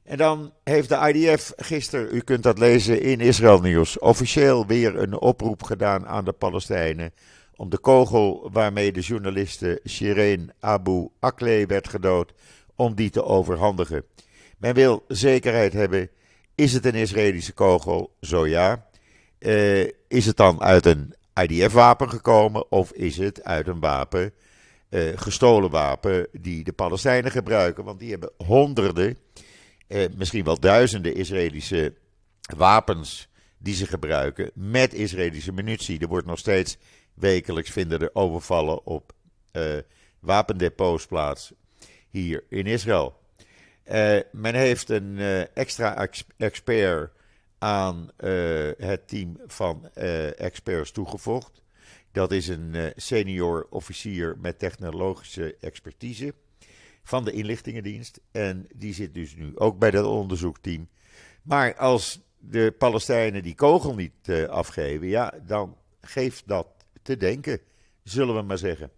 En 0.03 0.17
dan 0.17 0.53
heeft 0.63 0.89
de 0.89 1.13
IDF 1.13 1.53
gisteren, 1.55 2.15
u 2.15 2.19
kunt 2.19 2.43
dat 2.43 2.57
lezen 2.57 3.01
in 3.01 3.19
Israël 3.19 3.61
Nieuws, 3.61 3.99
officieel 3.99 4.65
weer 4.65 4.97
een 4.97 5.19
oproep 5.19 5.63
gedaan 5.63 6.07
aan 6.07 6.25
de 6.25 6.33
Palestijnen 6.33 7.13
om 7.55 7.69
de 7.69 7.77
kogel 7.79 8.49
waarmee 8.51 8.91
de 8.91 9.01
journaliste 9.01 9.81
Shireen 9.87 10.51
Abu 10.59 11.07
Akleh 11.19 11.67
werd 11.67 11.87
gedood, 11.87 12.33
om 12.75 12.95
die 12.95 13.09
te 13.09 13.23
overhandigen. 13.23 14.05
Men 14.57 14.73
wil 14.73 15.03
zekerheid 15.07 15.73
hebben, 15.73 16.09
is 16.57 16.73
het 16.73 16.85
een 16.85 16.95
Israëlische 16.95 17.53
kogel? 17.53 18.15
Zo 18.21 18.47
ja. 18.47 18.87
Uh, 19.39 19.87
is 20.07 20.25
het 20.25 20.37
dan 20.37 20.61
uit 20.61 20.85
een 20.85 21.13
IDF-wapen 21.33 22.09
gekomen 22.09 22.71
of 22.71 22.91
is 22.91 23.17
het 23.17 23.43
uit 23.43 23.67
een 23.67 23.79
wapen, 23.79 24.33
uh, 24.89 25.09
gestolen 25.15 25.69
wapen, 25.69 26.27
die 26.31 26.63
de 26.63 26.71
Palestijnen 26.71 27.31
gebruiken? 27.31 27.83
Want 27.83 27.99
die 27.99 28.09
hebben 28.09 28.31
honderden 28.45 29.17
eh, 29.87 30.05
misschien 30.15 30.43
wel 30.43 30.59
duizenden 30.59 31.15
Israëlische 31.15 31.93
wapens 32.55 33.29
die 33.57 33.75
ze 33.75 33.87
gebruiken 33.87 34.51
met 34.53 34.93
Israëlische 34.93 35.51
munitie. 35.51 35.99
Er 35.99 36.07
wordt 36.07 36.27
nog 36.27 36.39
steeds 36.39 36.77
wekelijks 37.13 37.69
vinden 37.69 37.99
er 37.99 38.09
overvallen 38.13 38.85
op 38.85 39.13
wapendepots 40.19 41.05
plaats 41.05 41.51
hier 42.09 42.43
in 42.49 42.65
Israël. 42.65 43.15
Uh, 43.91 44.19
men 44.31 44.55
heeft 44.55 44.89
een 44.89 45.17
uh, 45.17 45.57
extra 45.57 46.07
expert 46.37 47.11
aan 47.57 48.09
het 48.77 49.07
team 49.07 49.37
van 49.45 49.89
experts 50.37 50.91
toegevoegd. 50.91 51.61
Dat 52.11 52.31
is 52.31 52.47
een 52.47 52.93
senior 52.95 53.67
officier 53.69 54.37
met 54.39 54.59
technologische 54.59 55.55
expertise 55.59 56.33
van 57.03 57.25
de 57.25 57.31
inlichtingendienst. 57.31 58.19
En 58.31 58.67
die 58.75 58.93
zit 58.93 59.13
dus 59.13 59.35
nu 59.35 59.57
ook 59.57 59.79
bij 59.79 59.91
dat 59.91 60.05
onderzoekteam. 60.05 60.87
Maar 61.41 61.75
als 61.75 62.19
de 62.37 62.73
Palestijnen 62.77 63.43
die 63.43 63.55
kogel 63.55 63.95
niet 63.95 64.47
afgeven, 64.49 65.07
ja, 65.07 65.33
dan 65.45 65.77
geeft 66.01 66.47
dat 66.47 66.67
te 67.01 67.17
denken, 67.17 67.59
zullen 68.03 68.35
we 68.35 68.41
maar 68.41 68.57
zeggen. 68.57 68.91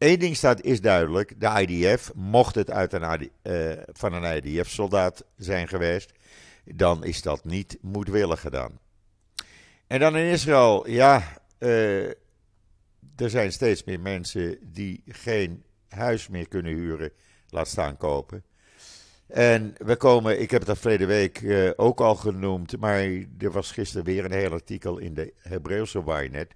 Eén 0.00 0.18
ding 0.18 0.36
staat, 0.36 0.62
is 0.62 0.80
duidelijk: 0.80 1.40
de 1.40 1.66
IDF, 1.66 2.10
mocht 2.14 2.54
het 2.54 2.70
uit 2.70 2.92
uh, 2.92 3.72
van 3.92 4.12
een 4.12 4.44
IDF-soldaat 4.44 5.24
zijn 5.36 5.68
geweest, 5.68 6.12
dan 6.64 7.04
is 7.04 7.22
dat 7.22 7.44
niet 7.44 7.78
moedwillig 7.80 8.40
gedaan. 8.40 8.78
En 9.86 10.00
dan 10.00 10.16
in 10.16 10.30
Israël, 10.30 10.88
ja, 10.88 11.22
er 11.58 12.16
zijn 13.16 13.52
steeds 13.52 13.84
meer 13.84 14.00
mensen 14.00 14.58
die 14.62 15.02
geen 15.06 15.64
huis 15.88 16.28
meer 16.28 16.48
kunnen 16.48 16.72
huren, 16.72 17.12
laat 17.48 17.68
staan 17.68 17.96
kopen. 17.96 18.44
En 19.26 19.74
we 19.78 19.96
komen, 19.96 20.40
ik 20.40 20.50
heb 20.50 20.66
het 20.66 20.78
verleden 20.78 21.06
week 21.06 21.40
uh, 21.40 21.70
ook 21.76 22.00
al 22.00 22.14
genoemd, 22.14 22.78
maar 22.78 23.00
er 23.38 23.50
was 23.50 23.70
gisteren 23.72 24.04
weer 24.04 24.24
een 24.24 24.32
heel 24.32 24.52
artikel 24.52 24.98
in 24.98 25.14
de 25.14 25.32
Hebreeuwse 25.36 26.04
Wynet. 26.04 26.54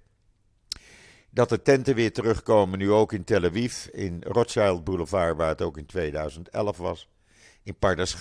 Dat 1.35 1.49
de 1.49 1.61
tenten 1.61 1.95
weer 1.95 2.13
terugkomen, 2.13 2.79
nu 2.79 2.91
ook 2.91 3.13
in 3.13 3.23
Tel 3.23 3.43
Aviv, 3.43 3.85
in 3.85 4.23
Rothschild 4.27 4.83
Boulevard, 4.83 5.37
waar 5.37 5.47
het 5.47 5.61
ook 5.61 5.77
in 5.77 5.85
2011 5.85 6.77
was. 6.77 7.09
In 7.63 7.75
Pardes 7.75 8.17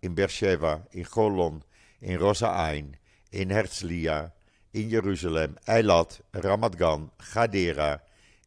in 0.00 0.14
Beersheba, 0.14 0.86
in 0.90 1.04
Golon, 1.04 1.62
in 1.98 2.16
Rosa 2.16 2.68
Ain, 2.68 2.96
in 3.28 3.50
Herzliya, 3.50 4.34
in 4.70 4.88
Jeruzalem, 4.88 5.54
Eilat, 5.64 6.20
Ramat 6.30 6.74
Gan, 6.76 7.10
Gadera 7.16 8.02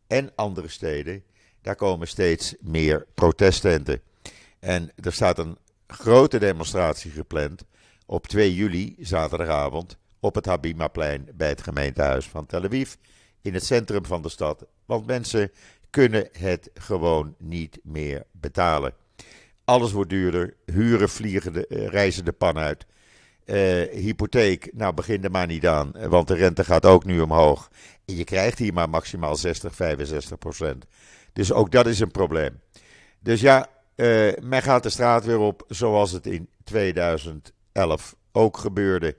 en 0.07 0.31
andere 0.35 0.67
steden. 0.67 1.23
Daar 1.61 1.75
komen 1.75 2.07
steeds 2.07 2.55
meer 2.59 3.05
protesttenten. 3.13 4.01
En 4.59 4.91
er 5.03 5.13
staat 5.13 5.37
een 5.37 5.57
grote 5.87 6.39
demonstratie 6.39 7.11
gepland 7.11 7.63
op 8.05 8.27
2 8.27 8.55
juli, 8.55 8.95
zaterdagavond, 8.99 9.97
op 10.19 10.35
het 10.35 10.45
Habimaplein 10.45 11.27
bij 11.33 11.49
het 11.49 11.61
gemeentehuis 11.61 12.27
van 12.27 12.45
Tel 12.45 12.63
Aviv, 12.63 12.93
in 13.41 13.53
het 13.53 13.65
centrum 13.65 14.05
van 14.05 14.21
de 14.21 14.29
stad. 14.29 14.65
Want 14.85 15.05
mensen 15.05 15.51
kunnen 15.89 16.29
het 16.31 16.69
gewoon 16.73 17.35
niet 17.37 17.79
meer 17.83 18.23
betalen. 18.31 18.93
Alles 19.65 19.91
wordt 19.91 20.09
duurder, 20.09 20.53
huren 20.65 21.09
vliegen 21.09 21.53
de, 21.53 21.65
uh, 21.69 21.87
reizen 21.87 22.25
de 22.25 22.31
pan 22.31 22.57
uit. 22.57 22.85
Uh, 23.45 23.55
hypotheek, 23.91 24.69
nou 24.73 24.93
begin 24.93 25.23
er 25.23 25.31
maar 25.31 25.47
niet 25.47 25.67
aan, 25.67 25.91
want 26.09 26.27
de 26.27 26.33
rente 26.33 26.63
gaat 26.63 26.85
ook 26.85 27.05
nu 27.05 27.19
omhoog. 27.19 27.69
En 28.05 28.15
je 28.15 28.23
krijgt 28.23 28.59
hier 28.59 28.73
maar 28.73 28.89
maximaal 28.89 29.35
60, 29.35 29.75
65 29.75 30.37
procent. 30.37 30.85
Dus 31.33 31.51
ook 31.51 31.71
dat 31.71 31.87
is 31.87 31.99
een 31.99 32.11
probleem. 32.11 32.59
Dus 33.19 33.41
ja, 33.41 33.67
uh, 33.95 34.33
men 34.41 34.61
gaat 34.61 34.83
de 34.83 34.89
straat 34.89 35.25
weer 35.25 35.39
op 35.39 35.63
zoals 35.67 36.11
het 36.11 36.25
in 36.25 36.49
2011 36.63 38.15
ook 38.31 38.57
gebeurde 38.57 39.15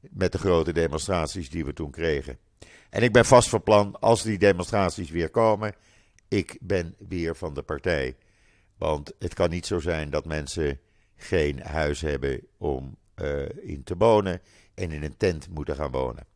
met 0.00 0.32
de 0.32 0.38
grote 0.38 0.72
demonstraties 0.72 1.50
die 1.50 1.64
we 1.64 1.72
toen 1.72 1.90
kregen. 1.90 2.38
En 2.96 3.02
ik 3.02 3.12
ben 3.12 3.24
vast 3.24 3.48
van 3.48 3.62
plan, 3.62 4.00
als 4.00 4.22
die 4.22 4.38
demonstraties 4.38 5.10
weer 5.10 5.30
komen, 5.30 5.74
ik 6.28 6.58
ben 6.60 6.94
weer 7.08 7.36
van 7.36 7.54
de 7.54 7.62
partij. 7.62 8.16
Want 8.78 9.12
het 9.18 9.34
kan 9.34 9.50
niet 9.50 9.66
zo 9.66 9.78
zijn 9.80 10.10
dat 10.10 10.24
mensen 10.24 10.80
geen 11.16 11.60
huis 11.60 12.00
hebben 12.00 12.40
om 12.58 12.96
uh, 13.16 13.48
in 13.62 13.82
te 13.84 13.96
wonen 13.96 14.40
en 14.74 14.90
in 14.90 15.02
een 15.02 15.16
tent 15.16 15.48
moeten 15.48 15.76
gaan 15.76 15.90
wonen. 15.90 16.26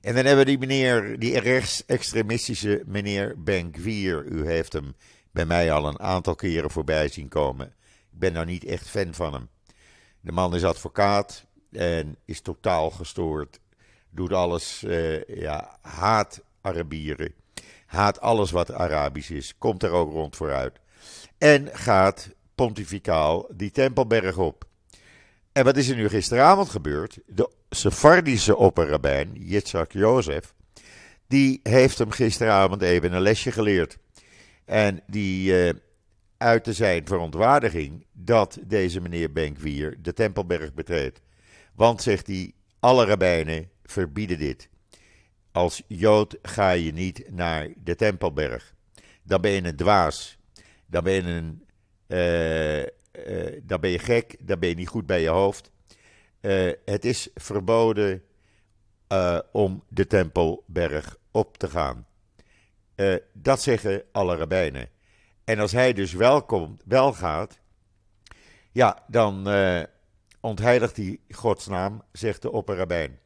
En 0.00 0.14
dan 0.14 0.24
hebben 0.24 0.44
we 0.44 0.44
die 0.44 0.58
meneer, 0.58 1.18
die 1.18 1.38
rechtsextremistische 1.38 2.82
meneer 2.86 3.42
Benkwier. 3.42 4.24
U 4.24 4.46
heeft 4.46 4.72
hem 4.72 4.94
bij 5.30 5.46
mij 5.46 5.72
al 5.72 5.86
een 5.86 6.00
aantal 6.00 6.34
keren 6.34 6.70
voorbij 6.70 7.08
zien 7.08 7.28
komen. 7.28 7.66
Ik 8.12 8.18
ben 8.18 8.32
nou 8.32 8.46
niet 8.46 8.64
echt 8.64 8.88
fan 8.88 9.14
van 9.14 9.32
hem. 9.32 9.48
De 10.20 10.32
man 10.32 10.54
is 10.54 10.64
advocaat 10.64 11.46
en 11.70 12.16
is 12.24 12.40
totaal 12.40 12.90
gestoord. 12.90 13.60
Doet 14.14 14.32
alles, 14.32 14.82
uh, 14.86 15.24
ja, 15.24 15.78
haat 15.80 16.42
Arabieren. 16.60 17.34
Haat 17.86 18.20
alles 18.20 18.50
wat 18.50 18.72
Arabisch 18.72 19.30
is. 19.30 19.58
Komt 19.58 19.82
er 19.82 19.90
ook 19.90 20.12
rond 20.12 20.36
vooruit. 20.36 20.80
En 21.38 21.68
gaat 21.72 22.30
pontificaal 22.54 23.48
die 23.54 23.70
Tempelberg 23.70 24.38
op. 24.38 24.64
En 25.52 25.64
wat 25.64 25.76
is 25.76 25.88
er 25.88 25.96
nu 25.96 26.08
gisteravond 26.08 26.68
gebeurd? 26.68 27.18
De 27.26 27.50
Sephardische 27.70 28.56
opperrabijn, 28.56 29.32
Yitzhak 29.34 29.92
Jozef, 29.92 30.54
die 31.26 31.60
heeft 31.62 31.98
hem 31.98 32.10
gisteravond 32.10 32.82
even 32.82 33.12
een 33.12 33.22
lesje 33.22 33.52
geleerd. 33.52 33.98
En 34.64 35.02
die 35.06 35.64
uh, 35.66 35.72
uitte 36.36 36.72
zijn 36.72 37.06
verontwaardiging 37.06 38.06
dat 38.12 38.58
deze 38.66 39.00
meneer 39.00 39.32
Benkwier 39.32 39.98
de 40.02 40.12
Tempelberg 40.12 40.74
betreedt. 40.74 41.20
Want, 41.74 42.02
zegt 42.02 42.26
hij, 42.26 42.52
alle 42.80 43.04
rabbijnen 43.04 43.70
verbieden 43.92 44.38
dit. 44.38 44.68
Als 45.52 45.82
Jood 45.86 46.38
ga 46.42 46.70
je 46.70 46.92
niet 46.92 47.30
naar 47.30 47.68
de 47.76 47.94
Tempelberg. 47.94 48.74
Dan 49.22 49.40
ben 49.40 49.50
je 49.50 49.64
een 49.64 49.76
dwaas. 49.76 50.38
Dan 50.86 51.04
ben 51.04 51.12
je 51.12 51.22
een... 51.22 51.66
Uh, 52.06 52.80
uh, 52.80 53.60
dan 53.62 53.80
ben 53.80 53.90
je 53.90 53.98
gek, 53.98 54.36
dan 54.40 54.58
ben 54.58 54.68
je 54.68 54.74
niet 54.74 54.88
goed 54.88 55.06
bij 55.06 55.20
je 55.20 55.28
hoofd. 55.28 55.70
Uh, 56.40 56.72
het 56.84 57.04
is 57.04 57.28
verboden 57.34 58.22
om 59.52 59.84
de 59.88 60.06
Tempelberg 60.06 61.16
op 61.30 61.58
te 61.58 61.68
gaan. 61.68 62.06
dat 63.32 63.62
zeggen 63.62 64.02
alle 64.12 64.36
rabbijnen. 64.36 64.88
En 65.44 65.58
als 65.58 65.72
hij 65.72 65.92
dus 65.92 66.12
wel, 66.12 66.42
komt, 66.42 66.82
wel 66.86 67.12
gaat, 67.12 67.60
ja, 68.72 69.04
dan 69.08 69.48
ontheiligt 70.40 70.96
hij 70.96 71.18
Gods 71.28 71.66
naam, 71.66 72.02
zegt 72.12 72.42
de 72.42 72.52
opperrabijn. 72.52 73.18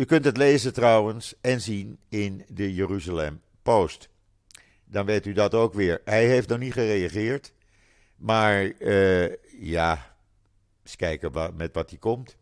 U 0.00 0.04
kunt 0.04 0.24
het 0.24 0.36
lezen 0.36 0.72
trouwens 0.72 1.34
en 1.40 1.60
zien 1.60 1.98
in 2.08 2.44
de 2.48 2.74
Jeruzalem 2.74 3.40
Post. 3.62 4.08
Dan 4.84 5.06
weet 5.06 5.26
u 5.26 5.32
dat 5.32 5.54
ook 5.54 5.74
weer. 5.74 6.00
Hij 6.04 6.26
heeft 6.26 6.48
nog 6.48 6.58
niet 6.58 6.72
gereageerd. 6.72 7.52
Maar 8.16 8.72
uh, 8.78 9.28
ja, 9.60 10.16
eens 10.82 10.96
kijken 10.96 11.32
met 11.56 11.74
wat 11.74 11.90
hij 11.90 11.98
komt. 11.98 12.36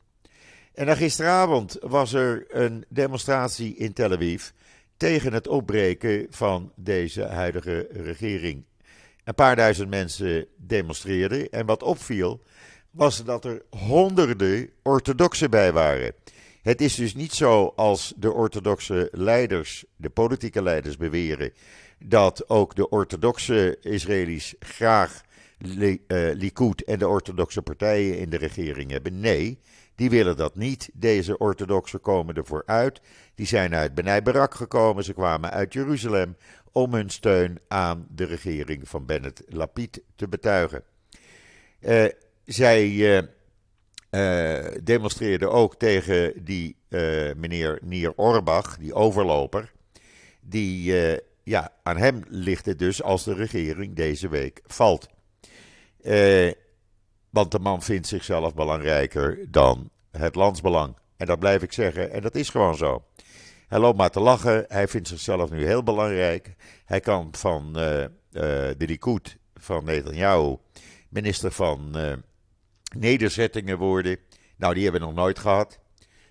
En 0.75 0.96
gisteravond 0.96 1.76
was 1.80 2.12
er 2.12 2.44
een 2.48 2.84
demonstratie 2.88 3.76
in 3.76 3.92
Tel 3.92 4.12
Aviv 4.12 4.48
tegen 4.96 5.32
het 5.32 5.48
opbreken 5.48 6.26
van 6.30 6.72
deze 6.75 7.22
huidige 7.22 7.88
regering. 7.90 8.64
Een 9.25 9.34
paar 9.34 9.56
duizend 9.56 9.90
mensen 9.90 10.46
demonstreerden 10.56 11.50
en 11.50 11.66
wat 11.66 11.82
opviel 11.82 12.42
was 12.90 13.25
dat 13.25 13.44
er 13.44 13.62
honderden 13.70 14.70
orthodoxen 14.82 15.50
bij 15.50 15.72
waren. 15.72 16.14
Het 16.66 16.80
is 16.80 16.94
dus 16.94 17.14
niet 17.14 17.32
zo 17.32 17.73
als 17.76 18.12
de 18.16 18.32
orthodoxe 18.32 19.08
leiders, 19.12 19.85
de 19.96 20.11
politieke 20.11 20.62
leiders 20.62 20.96
beweren, 20.96 21.52
dat 21.99 22.49
ook 22.49 22.75
de 22.75 22.88
orthodoxe 22.88 23.78
Israëli's 23.80 24.54
graag 24.58 25.23
Likud 26.35 26.85
en 26.85 26.99
de 26.99 27.08
orthodoxe 27.08 27.62
partijen 27.62 28.18
in 28.18 28.30
de 28.30 28.37
regering 28.37 28.90
hebben. 28.90 29.20
Nee, 29.20 29.58
die 29.94 30.11
willen 30.11 30.37
dat 30.37 30.56
niet. 30.56 30.90
Deze 30.94 31.38
orthodoxen 31.38 32.00
komen 32.00 32.35
ervoor 32.35 32.62
uit. 32.66 33.00
Die 33.35 33.46
zijn 33.46 33.75
uit 33.75 33.94
Benai 33.94 34.23
Barak 34.23 34.54
gekomen. 34.54 35.04
Ze 35.04 35.12
kwamen 35.12 35.50
uit 35.50 35.73
Jeruzalem 35.73 36.37
om 36.73 36.94
hun 36.94 37.11
steun 37.11 37.58
aan 37.68 38.06
de 38.11 38.25
regering 38.25 38.88
van 38.88 39.06
Bennett 39.06 39.42
Lapid 39.49 40.02
te 40.16 40.28
betuigen. 40.28 40.82
Uh, 41.80 42.04
zij 42.44 42.88
uh, 42.88 43.23
uh, 44.16 44.64
demonstreerden 44.82 45.50
ook 45.52 45.76
tegen 45.76 46.44
die 46.44 46.76
meneer 47.37 47.78
Nier 47.82 48.12
Orbach, 48.14 48.78
die 48.78 48.94
overloper. 48.94 49.73
Die, 50.40 50.94
ja, 51.42 51.73
aan 51.82 51.96
hem 51.96 52.23
ligt 52.28 52.66
het 52.66 52.78
dus 52.78 53.02
als 53.02 53.25
de 53.25 53.35
regering 53.35 53.96
deze 53.96 54.28
week 54.28 54.61
valt. 54.66 55.08
want 57.30 57.50
de 57.50 57.58
man 57.58 57.82
vindt 57.82 58.06
zichzelf 58.06 58.54
belangrijker 58.54 59.50
dan 59.50 59.90
het 60.11 60.35
landsbelang. 60.35 60.96
En 61.16 61.26
dat 61.26 61.38
blijf 61.38 61.62
ik 61.62 61.73
zeggen, 61.73 62.12
en 62.12 62.23
dat 62.23 62.35
is 62.35 62.49
gewoon 62.49 62.76
zo. 62.76 63.04
Hij 63.68 63.78
loopt 63.78 63.99
maar 63.99 64.11
te 64.11 64.20
lachen. 64.20 64.64
Hij 64.68 64.88
vindt 64.88 65.08
zichzelf 65.08 65.50
nu 65.50 65.66
heel 65.66 65.82
belangrijk. 65.82 66.54
Hij 66.85 67.00
kan 67.00 67.28
van 67.32 67.73
de 68.32 68.75
Likud 68.78 69.37
van 69.54 69.85
Netanyahu 69.85 70.56
minister 71.08 71.50
van 71.50 71.96
nederzettingen 72.99 73.78
worden. 73.78 74.19
Nou, 74.57 74.75
die 74.75 74.83
hebben 74.83 75.00
we 75.00 75.07
nog 75.07 75.16
nooit 75.16 75.38
gehad. 75.38 75.78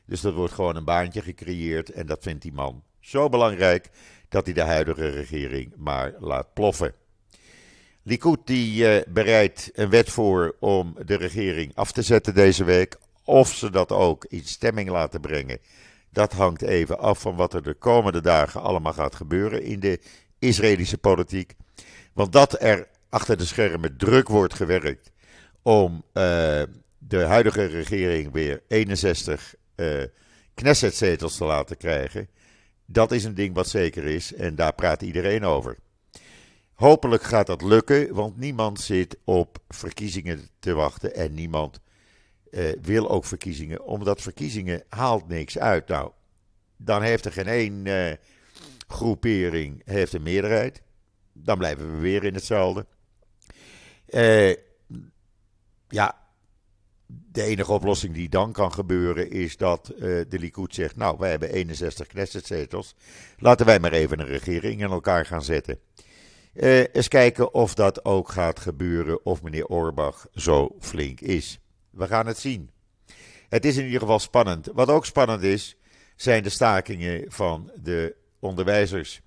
Dus 0.05 0.21
dat 0.21 0.33
wordt 0.33 0.53
gewoon 0.53 0.75
een 0.75 0.85
baantje 0.85 1.21
gecreëerd. 1.21 1.89
En 1.89 2.05
dat 2.05 2.23
vindt 2.23 2.41
die 2.41 2.53
man 2.53 2.83
zo 2.99 3.29
belangrijk 3.29 3.89
dat 4.29 4.45
hij 4.45 4.53
de 4.53 4.61
huidige 4.61 5.09
regering 5.09 5.73
maar 5.75 6.13
laat 6.19 6.53
ploffen. 6.53 6.93
Likud 8.03 8.39
die 8.43 9.03
bereidt 9.09 9.69
een 9.73 9.89
wet 9.89 10.09
voor 10.09 10.55
om 10.59 10.95
de 11.05 11.15
regering 11.15 11.75
af 11.75 11.91
te 11.91 12.01
zetten 12.01 12.33
deze 12.33 12.63
week. 12.63 12.97
Of 13.23 13.53
ze 13.53 13.69
dat 13.69 13.91
ook 13.91 14.25
in 14.25 14.43
stemming 14.45 14.89
laten 14.89 15.21
brengen 15.21 15.59
dat 16.15 16.33
hangt 16.33 16.61
even 16.61 16.99
af 16.99 17.19
van 17.21 17.35
wat 17.35 17.53
er 17.53 17.63
de 17.63 17.73
komende 17.73 18.21
dagen 18.21 18.61
allemaal 18.61 18.93
gaat 18.93 19.15
gebeuren 19.15 19.63
in 19.63 19.79
de 19.79 19.99
Israëlische 20.39 20.97
politiek. 20.97 21.53
Want 22.13 22.31
dat 22.31 22.61
er 22.61 22.87
achter 23.09 23.37
de 23.37 23.45
schermen 23.45 23.97
druk 23.97 24.27
wordt 24.27 24.53
gewerkt 24.53 25.11
om 25.65 26.03
uh, 26.13 26.63
de 26.97 27.23
huidige 27.23 27.65
regering 27.65 28.31
weer 28.31 28.61
61 28.67 29.55
uh, 29.75 30.03
Knesset-zetels 30.53 31.37
te 31.37 31.45
laten 31.45 31.77
krijgen. 31.77 32.27
Dat 32.85 33.11
is 33.11 33.23
een 33.23 33.33
ding 33.33 33.55
wat 33.55 33.67
zeker 33.67 34.03
is 34.03 34.33
en 34.33 34.55
daar 34.55 34.73
praat 34.73 35.01
iedereen 35.01 35.43
over. 35.43 35.77
Hopelijk 36.73 37.23
gaat 37.23 37.47
dat 37.47 37.61
lukken, 37.61 38.13
want 38.13 38.37
niemand 38.37 38.79
zit 38.79 39.17
op 39.23 39.57
verkiezingen 39.69 40.49
te 40.59 40.73
wachten 40.73 41.15
en 41.15 41.33
niemand 41.33 41.79
uh, 42.51 42.69
wil 42.81 43.09
ook 43.09 43.25
verkiezingen, 43.25 43.83
omdat 43.83 44.21
verkiezingen 44.21 44.83
haalt 44.89 45.27
niks 45.27 45.57
uit. 45.57 45.87
Nou, 45.87 46.11
dan 46.77 47.01
heeft 47.01 47.25
er 47.25 47.31
geen 47.31 47.47
één 47.47 48.17
groepering 48.87 49.81
heeft 49.85 50.13
een 50.13 50.23
meerderheid. 50.23 50.81
Dan 51.33 51.57
blijven 51.57 51.95
we 51.95 51.99
weer 51.99 52.23
in 52.23 52.33
hetzelfde. 52.33 52.85
Uh, 54.09 54.53
ja, 55.95 56.15
de 57.07 57.43
enige 57.43 57.71
oplossing 57.71 58.13
die 58.13 58.29
dan 58.29 58.51
kan 58.51 58.73
gebeuren 58.73 59.29
is 59.29 59.57
dat 59.57 59.85
de 59.97 60.27
Likud 60.29 60.73
zegt: 60.75 60.95
Nou, 60.95 61.17
wij 61.19 61.29
hebben 61.29 61.53
61 61.53 62.07
Knessetzetels. 62.07 62.95
Laten 63.37 63.65
wij 63.65 63.79
maar 63.79 63.91
even 63.91 64.19
een 64.19 64.25
regering 64.25 64.81
in 64.81 64.89
elkaar 64.91 65.25
gaan 65.25 65.43
zetten. 65.43 65.79
eens 66.53 67.07
kijken 67.07 67.53
of 67.53 67.73
dat 67.73 68.05
ook 68.05 68.29
gaat 68.31 68.59
gebeuren, 68.59 69.25
of 69.25 69.41
meneer 69.41 69.65
Orbach 69.65 70.27
zo 70.33 70.75
flink 70.79 71.21
is. 71.21 71.59
We 71.89 72.07
gaan 72.07 72.27
het 72.27 72.37
zien. 72.37 72.69
Het 73.49 73.65
is 73.65 73.77
in 73.77 73.85
ieder 73.85 73.99
geval 73.99 74.19
spannend. 74.19 74.69
Wat 74.73 74.89
ook 74.89 75.05
spannend 75.05 75.43
is, 75.43 75.77
zijn 76.15 76.43
de 76.43 76.49
stakingen 76.49 77.31
van 77.31 77.71
de 77.81 78.15
onderwijzers. 78.39 79.21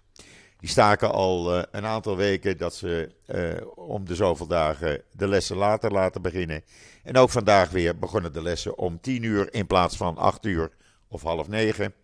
Die 0.59 0.69
staken 0.69 1.13
al 1.13 1.57
uh, 1.57 1.63
een 1.71 1.85
aantal 1.85 2.17
weken 2.17 2.57
dat 2.57 2.75
ze 2.75 3.15
uh, 3.27 3.67
om 3.75 4.05
de 4.05 4.15
zoveel 4.15 4.47
dagen 4.47 5.03
de 5.13 5.29
lessen 5.29 5.57
later 5.57 5.93
laten 5.93 6.23
beginnen. 6.23 6.63
En 7.03 7.17
ook 7.17 7.31
vandaag 7.31 7.71
weer 7.71 7.99
begonnen 7.99 8.33
de 8.33 8.43
lessen 8.43 8.79
om 8.79 9.01
10 9.01 9.23
uur 9.23 9.55
in 9.55 9.67
plaats 9.67 9.97
van 9.97 10.17
8 10.17 10.45
uur 10.47 10.71
of 11.09 11.23
half 11.23 11.49
9. 11.49 11.95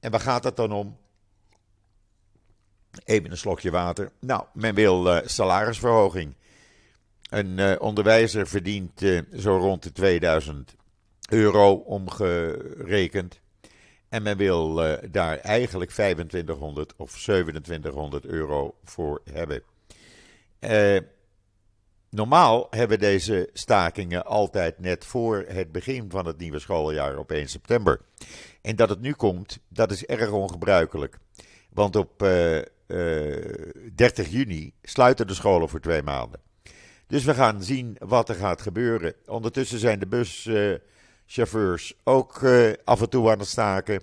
En 0.00 0.10
waar 0.10 0.20
gaat 0.20 0.44
het 0.44 0.56
dan 0.56 0.72
om? 0.72 0.98
Even 3.04 3.30
een 3.30 3.36
slokje 3.36 3.70
water. 3.70 4.12
Nou, 4.20 4.44
men 4.52 4.74
wil 4.74 5.16
uh, 5.16 5.20
salarisverhoging. 5.24 6.34
Een 7.30 7.80
onderwijzer 7.80 8.46
verdient 8.48 9.00
zo 9.36 9.56
rond 9.56 9.82
de 9.82 9.92
2000 9.92 10.76
euro 11.28 11.72
omgerekend. 11.72 13.40
En 14.10 14.22
men 14.22 14.36
wil 14.36 14.84
uh, 14.84 14.96
daar 15.10 15.36
eigenlijk 15.36 15.90
2500 15.90 16.94
of 16.96 17.12
2700 17.12 18.24
euro 18.24 18.74
voor 18.84 19.20
hebben. 19.32 19.62
normaal 22.10 22.66
hebben 22.70 22.98
deze 22.98 23.50
stakingen 23.52 24.24
altijd 24.24 24.78
net 24.78 25.04
voor 25.04 25.44
het 25.48 25.72
begin 25.72 26.10
van 26.10 26.26
het 26.26 26.38
nieuwe 26.38 26.58
schooljaar 26.58 27.18
op 27.18 27.30
1 27.30 27.48
september. 27.48 28.00
En 28.62 28.76
dat 28.76 28.88
het 28.88 29.00
nu 29.00 29.12
komt, 29.12 29.58
dat 29.68 29.90
is 29.90 30.04
erg 30.06 30.30
ongebruikelijk. 30.30 31.18
Want 31.72 31.96
op 31.96 32.18
30 33.94 34.28
juni 34.28 34.72
sluiten 34.82 35.26
de 35.26 35.34
scholen 35.34 35.68
voor 35.68 35.80
twee 35.80 36.02
maanden. 36.02 36.40
Dus 37.06 37.24
we 37.24 37.34
gaan 37.34 37.62
zien 37.62 37.96
wat 37.98 38.28
er 38.28 38.34
gaat 38.34 38.62
gebeuren. 38.62 39.14
Ondertussen 39.26 39.78
zijn 39.78 39.98
de 39.98 40.06
buschauffeurs 41.30 41.94
ook 42.04 42.40
uh, 42.42 42.72
af 42.84 43.00
en 43.00 43.08
toe 43.08 43.30
aan 43.30 43.38
het 43.38 43.48
staken. 43.48 44.02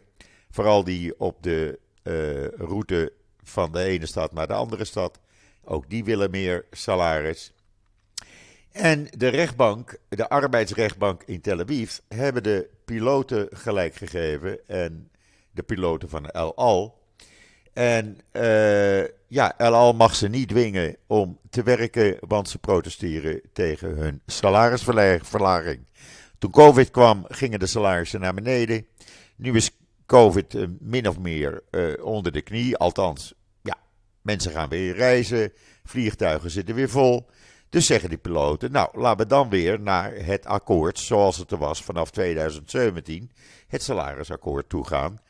Vooral 0.49 0.83
die 0.83 1.19
op 1.19 1.43
de 1.43 1.79
uh, 2.03 2.47
route 2.47 3.13
van 3.43 3.71
de 3.71 3.83
ene 3.83 4.05
stad 4.05 4.33
naar 4.33 4.47
de 4.47 4.53
andere 4.53 4.85
stad. 4.85 5.19
Ook 5.63 5.89
die 5.89 6.03
willen 6.03 6.31
meer 6.31 6.65
salaris. 6.71 7.53
En 8.71 9.07
de 9.17 9.27
rechtbank, 9.27 9.97
de 10.09 10.29
arbeidsrechtbank 10.29 11.23
in 11.23 11.41
Tel 11.41 11.59
Aviv, 11.59 11.97
hebben 12.07 12.43
de 12.43 12.69
piloten 12.85 13.47
gelijk 13.51 13.95
gegeven. 13.95 14.67
En 14.67 15.09
de 15.51 15.63
piloten 15.63 16.09
van 16.09 16.29
El 16.29 16.55
Al. 16.55 17.01
En 17.73 18.19
uh, 18.33 19.03
ja, 19.27 19.57
El 19.57 19.73
Al 19.73 19.93
mag 19.93 20.15
ze 20.15 20.27
niet 20.27 20.49
dwingen 20.49 20.95
om 21.07 21.39
te 21.49 21.63
werken, 21.63 22.17
want 22.27 22.49
ze 22.49 22.57
protesteren 22.59 23.41
tegen 23.53 23.89
hun 23.89 24.21
salarisverlaging. 24.25 25.86
Toen 26.37 26.51
COVID 26.51 26.91
kwam, 26.91 27.25
gingen 27.27 27.59
de 27.59 27.67
salarissen 27.67 28.19
naar 28.19 28.33
beneden. 28.33 28.87
Nu 29.35 29.55
is 29.55 29.71
COVID 30.05 30.53
uh, 30.53 30.67
min 30.79 31.07
of 31.07 31.19
meer 31.19 31.63
uh, 31.71 32.05
onder 32.05 32.31
de 32.31 32.41
knie. 32.41 32.77
Althans, 32.77 33.33
ja, 33.61 33.77
mensen 34.21 34.51
gaan 34.51 34.69
weer 34.69 34.95
reizen, 34.95 35.53
vliegtuigen 35.83 36.49
zitten 36.49 36.75
weer 36.75 36.89
vol. 36.89 37.27
Dus 37.69 37.85
zeggen 37.85 38.09
die 38.09 38.17
piloten, 38.17 38.71
nou, 38.71 38.99
laten 38.99 39.17
we 39.17 39.25
dan 39.25 39.49
weer 39.49 39.79
naar 39.79 40.13
het 40.13 40.45
akkoord 40.45 40.99
zoals 40.99 41.37
het 41.37 41.51
er 41.51 41.57
was 41.57 41.83
vanaf 41.83 42.11
2017, 42.11 43.31
het 43.67 43.83
salarisakkoord 43.83 44.69
toegaan. 44.69 45.21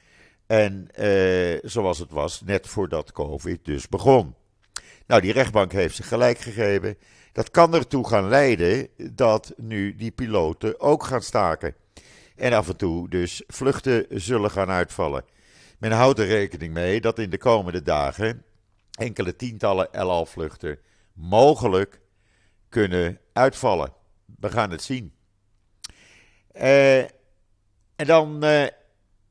En 0.46 0.88
uh, 1.00 1.60
zoals 1.62 2.00
het 2.00 2.12
was 2.12 2.41
net 2.46 2.67
voordat 2.67 3.12
COVID 3.12 3.65
dus 3.65 3.88
begon. 3.88 4.36
Nou, 5.08 5.22
die 5.22 5.32
rechtbank 5.32 5.72
heeft 5.72 5.96
zich 5.96 6.08
gelijk 6.08 6.39
gegeven. 6.39 6.98
Dat 7.38 7.52
kan 7.52 7.73
ertoe 7.73 8.08
gaan 8.08 8.28
leiden 8.28 8.89
dat 9.12 9.54
nu 9.58 9.95
die 9.95 10.12
piloten 10.12 10.80
ook 10.80 11.04
gaan 11.04 11.21
staken. 11.21 11.76
En 12.36 12.54
af 12.54 12.67
en 12.67 12.76
toe 12.76 13.10
dus 13.10 13.43
vluchten 13.47 14.06
zullen 14.10 14.52
gaan 14.52 14.69
uitvallen. 14.69 15.23
Men 15.78 15.91
houdt 15.91 16.19
er 16.19 16.26
rekening 16.26 16.73
mee 16.73 17.02
dat 17.02 17.19
in 17.19 17.30
de 17.30 17.38
komende 17.38 17.82
dagen 17.82 18.43
enkele 18.91 19.36
tientallen 19.36 19.93
El 19.93 20.26
vluchten 20.26 20.80
mogelijk 21.13 22.00
kunnen 22.69 23.19
uitvallen. 23.34 23.93
We 24.39 24.50
gaan 24.50 24.71
het 24.71 24.82
zien. 24.82 25.13
Uh, 26.56 27.00
en 27.95 28.06
dan 28.06 28.45
uh, 28.45 28.67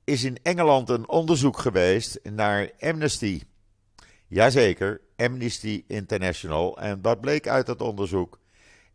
is 0.04 0.24
in 0.24 0.38
Engeland 0.42 0.88
een 0.88 1.08
onderzoek 1.08 1.58
geweest 1.58 2.20
naar 2.22 2.70
Amnesty. 2.80 3.42
Jazeker, 4.28 5.00
Amnesty 5.16 5.84
International. 5.86 6.78
En 6.78 7.02
wat 7.02 7.20
bleek 7.20 7.48
uit 7.48 7.66
dat 7.66 7.80
onderzoek? 7.80 8.40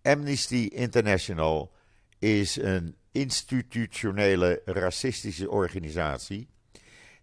Amnesty 0.02 0.70
International 0.74 1.72
is 2.20 2.56
een 2.56 2.96
institutionele 3.12 4.62
racistische 4.65 5.50
organisatie. 5.50 6.48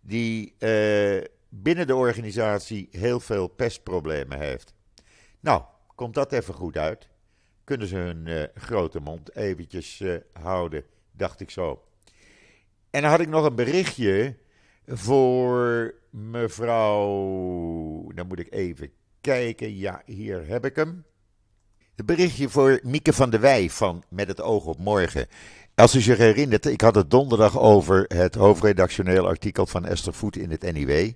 Die 0.00 0.54
eh, 0.58 1.24
binnen 1.48 1.86
de 1.86 1.94
organisatie 1.94 2.88
heel 2.90 3.20
veel 3.20 3.48
pestproblemen 3.48 4.38
heeft. 4.38 4.74
Nou, 5.40 5.62
komt 5.94 6.14
dat 6.14 6.32
even 6.32 6.54
goed 6.54 6.76
uit? 6.76 7.08
Kunnen 7.64 7.86
ze 7.86 7.96
hun 7.96 8.26
uh, 8.26 8.42
grote 8.54 9.00
mond 9.00 9.36
eventjes 9.36 10.00
uh, 10.00 10.16
houden, 10.32 10.84
dacht 11.12 11.40
ik 11.40 11.50
zo. 11.50 11.82
En 12.90 13.02
dan 13.02 13.10
had 13.10 13.20
ik 13.20 13.28
nog 13.28 13.44
een 13.44 13.54
berichtje 13.54 14.36
voor 14.88 15.94
mevrouw. 16.10 17.12
Dan 18.14 18.26
moet 18.26 18.38
ik 18.38 18.52
even 18.52 18.90
kijken. 19.20 19.76
Ja, 19.76 20.02
hier 20.06 20.46
heb 20.46 20.64
ik 20.64 20.76
hem. 20.76 21.04
Het 21.96 22.06
berichtje 22.06 22.48
voor 22.48 22.80
Mieke 22.82 23.12
van 23.12 23.30
der 23.30 23.40
Wij 23.40 23.70
van 23.70 24.02
Met 24.08 24.28
het 24.28 24.40
Oog 24.40 24.64
op 24.64 24.78
Morgen. 24.78 25.26
Als 25.74 25.94
u 25.94 26.00
zich 26.00 26.18
herinnert, 26.18 26.66
ik 26.66 26.80
had 26.80 26.94
het 26.94 27.10
donderdag 27.10 27.58
over 27.58 28.04
het 28.08 28.34
hoofdredactioneel 28.34 29.26
artikel 29.26 29.66
van 29.66 29.86
Esther 29.86 30.14
Voet 30.14 30.36
in 30.36 30.50
het 30.50 30.72
NIW. 30.72 31.12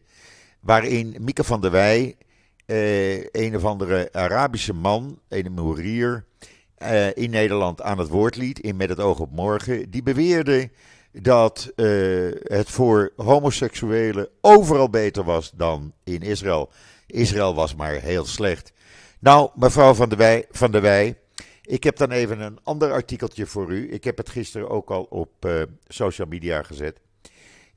Waarin 0.61 1.17
Mieke 1.21 1.45
van 1.45 1.61
der 1.61 1.71
Wij, 1.71 2.17
eh, 2.67 3.25
een 3.25 3.57
of 3.57 3.65
andere 3.65 4.09
Arabische 4.13 4.73
man, 4.73 5.21
een 5.29 5.53
Moerier, 5.53 6.25
eh, 6.75 7.17
in 7.17 7.31
Nederland 7.31 7.83
aan 7.83 7.99
het 7.99 8.09
woord 8.09 8.37
liet 8.37 8.59
in 8.59 8.77
Met 8.77 8.89
het 8.89 9.01
Oog 9.01 9.21
op 9.21 9.33
Morgen. 9.33 9.91
Die 9.91 10.03
beweerde 10.03 10.71
dat 11.13 11.73
eh, 11.77 11.87
het 12.43 12.71
voor 12.71 13.13
homoseksuelen 13.17 14.29
overal 14.41 14.91
beter 14.91 15.25
was 15.25 15.51
dan 15.51 15.93
in 16.05 16.21
Israël. 16.21 16.71
Israël 17.07 17.55
was 17.55 17.75
maar 17.75 17.93
heel 17.93 18.25
slecht. 18.25 18.73
Nou, 19.19 19.51
mevrouw 19.55 19.95
van 19.95 20.09
der 20.09 20.19
Wij, 20.19 20.47
van 20.51 20.71
der 20.71 20.81
Wij 20.81 21.17
ik 21.63 21.85
heb 21.85 21.97
dan 21.97 22.11
even 22.11 22.41
een 22.41 22.59
ander 22.63 22.93
artikeltje 22.93 23.47
voor 23.47 23.73
u. 23.73 23.93
Ik 23.93 24.05
heb 24.05 24.17
het 24.17 24.29
gisteren 24.29 24.69
ook 24.69 24.91
al 24.91 25.03
op 25.03 25.47
uh, 25.47 25.63
social 25.89 26.27
media 26.27 26.63
gezet. 26.63 27.01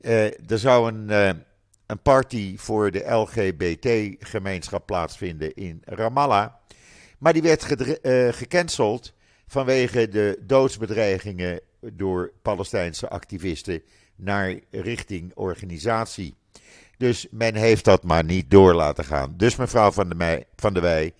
Uh, 0.00 0.24
er 0.50 0.58
zou 0.58 0.92
een, 0.92 1.10
een 1.86 2.02
party 2.02 2.56
voor 2.58 2.90
de 2.90 3.04
LGBT-gemeenschap 3.10 4.86
plaatsvinden 4.86 5.54
in 5.54 5.82
Ramallah. 5.84 6.52
Maar 7.18 7.32
die 7.32 7.42
werd 7.42 7.64
gecanceld 8.36 9.12
vanwege 9.46 10.08
de 10.08 10.42
doodsbedreigingen 10.42 11.60
door 11.92 12.32
Palestijnse 12.42 13.08
activisten 13.08 13.82
naar 14.16 14.60
richting 14.70 15.32
organisatie. 15.34 16.34
Dus 16.96 17.26
men 17.30 17.54
heeft 17.54 17.84
dat 17.84 18.02
maar 18.02 18.24
niet 18.24 18.50
door 18.50 18.74
laten 18.74 19.04
gaan. 19.04 19.34
Dus 19.36 19.56
mevrouw 19.56 19.90
Van 19.90 20.08
der, 20.08 20.16
Meij, 20.16 20.46
van 20.56 20.72
der 20.72 20.82
Wij, 20.82 21.14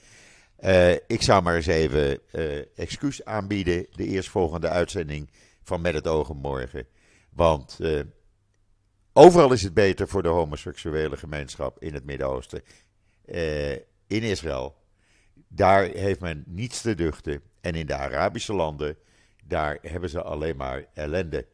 uh, 0.61 0.93
ik 0.93 1.23
zou 1.23 1.43
maar 1.43 1.55
eens 1.57 1.67
even 1.67 2.19
uh, 2.33 2.59
excuus 2.77 3.25
aanbieden. 3.25 3.87
De 3.91 4.07
eerstvolgende 4.07 4.69
uitzending 4.69 5.31
van 5.63 5.81
Met 5.81 5.95
het 5.95 6.07
Oog 6.07 6.35
morgen. 6.35 6.87
Want 7.31 7.79
uh, 7.81 8.01
overal 9.13 9.53
is 9.53 9.63
het 9.63 9.75
beter 9.75 10.09
voor 10.09 10.23
de 10.23 10.29
homoseksuele 10.29 11.17
gemeenschap 11.17 11.83
in 11.83 11.95
het 11.95 12.05
Midden-Oosten. 12.05 12.63
in 14.07 14.23
Israël. 14.23 14.77
Daar 15.49 15.85
heeft 15.85 16.21
men 16.21 16.45
niets 16.47 16.81
te 16.81 16.95
duchten. 16.95 17.43
En 17.61 17.75
in 17.75 17.87
de 17.87 17.95
Arabische 17.95 18.53
landen, 18.53 18.97
daar 19.49 19.79
hebben 19.83 20.11
ze 20.11 20.23
alleen 20.23 20.57
maar 20.57 20.85
ellende. 20.95 21.47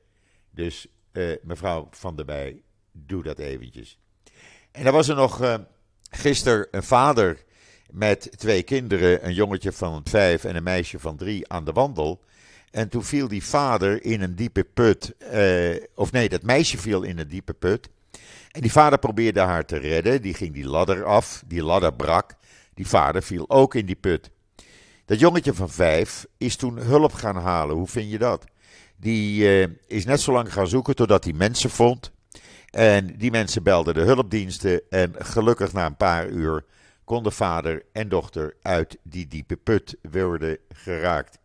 Dus 0.51 0.87
mevrouw 1.43 1.89
Van 1.91 2.17
der 2.17 2.25
Bij, 2.25 2.63
doe 2.93 3.23
dat 3.23 3.39
eventjes. 3.39 3.99
En 4.71 4.85
dan 4.85 4.93
was 4.93 5.09
er 5.09 5.17
nog 5.17 5.67
gisteren 6.11 6.67
een 6.71 6.83
vader 6.83 7.45
met 7.91 8.39
twee 8.39 8.63
kinderen, 8.63 9.27
een 9.27 9.35
jongetje 9.35 9.73
van 9.73 10.01
vijf 10.05 10.45
en 10.45 10.57
een 10.57 10.63
meisje 10.63 10.99
van 10.99 11.17
drie, 11.17 11.49
aan 11.49 11.65
de 11.65 11.73
wandel. 11.73 12.21
En 12.71 12.89
toen 12.89 13.05
viel 13.05 13.29
die 13.29 13.45
vader 13.45 14.05
in 14.05 14.23
een 14.23 14.35
diepe 14.35 14.65
put. 14.65 15.17
Eh, 15.19 15.83
of 15.95 16.13
nee, 16.13 16.29
dat 16.29 16.43
meisje 16.43 16.79
viel 16.79 17.03
in 17.03 17.19
een 17.19 17.29
diepe 17.29 17.53
put. 17.53 17.89
En 18.51 18.61
die 18.61 18.73
vader 18.73 18.99
probeerde 18.99 19.41
haar 19.41 19.65
te 19.65 19.77
redden. 19.77 20.23
Die 20.23 20.35
ging 20.35 20.55
die 20.55 20.67
ladder 20.67 21.05
af. 21.05 21.43
Die 21.47 21.63
ladder 21.63 21.93
brak. 21.93 22.35
Die 22.75 22.89
vader 22.89 23.23
viel 23.23 23.51
ook 23.51 23.75
in 23.75 23.87
die 23.87 23.97
put. 23.97 24.31
Dat 25.13 25.21
jongetje 25.21 25.55
van 25.55 25.71
vijf 25.71 26.27
is 26.39 26.57
toen 26.57 26.79
hulp 26.79 27.13
gaan 27.13 27.37
halen. 27.37 27.77
Hoe 27.77 27.87
vind 27.87 28.11
je 28.11 28.19
dat? 28.19 28.45
Die 28.97 29.43
uh, 29.43 29.75
is 29.87 30.05
net 30.05 30.21
zo 30.21 30.33
lang 30.33 30.53
gaan 30.53 30.67
zoeken 30.67 30.95
totdat 30.95 31.25
hij 31.25 31.33
mensen 31.33 31.71
vond. 31.71 32.13
En 32.71 33.17
die 33.17 33.31
mensen 33.31 33.63
belden 33.63 33.95
de 33.95 34.01
hulpdiensten. 34.01 34.81
En 34.91 35.15
gelukkig 35.19 35.73
na 35.73 35.87
een 35.87 35.97
paar 35.97 36.29
uur 36.29 36.65
konden 37.05 37.33
vader 37.33 37.83
en 37.93 38.09
dochter 38.09 38.57
uit 38.63 38.99
die 39.03 39.27
diepe 39.27 39.57
put 39.57 39.97
worden 40.11 40.59
geraakt. 40.69 41.39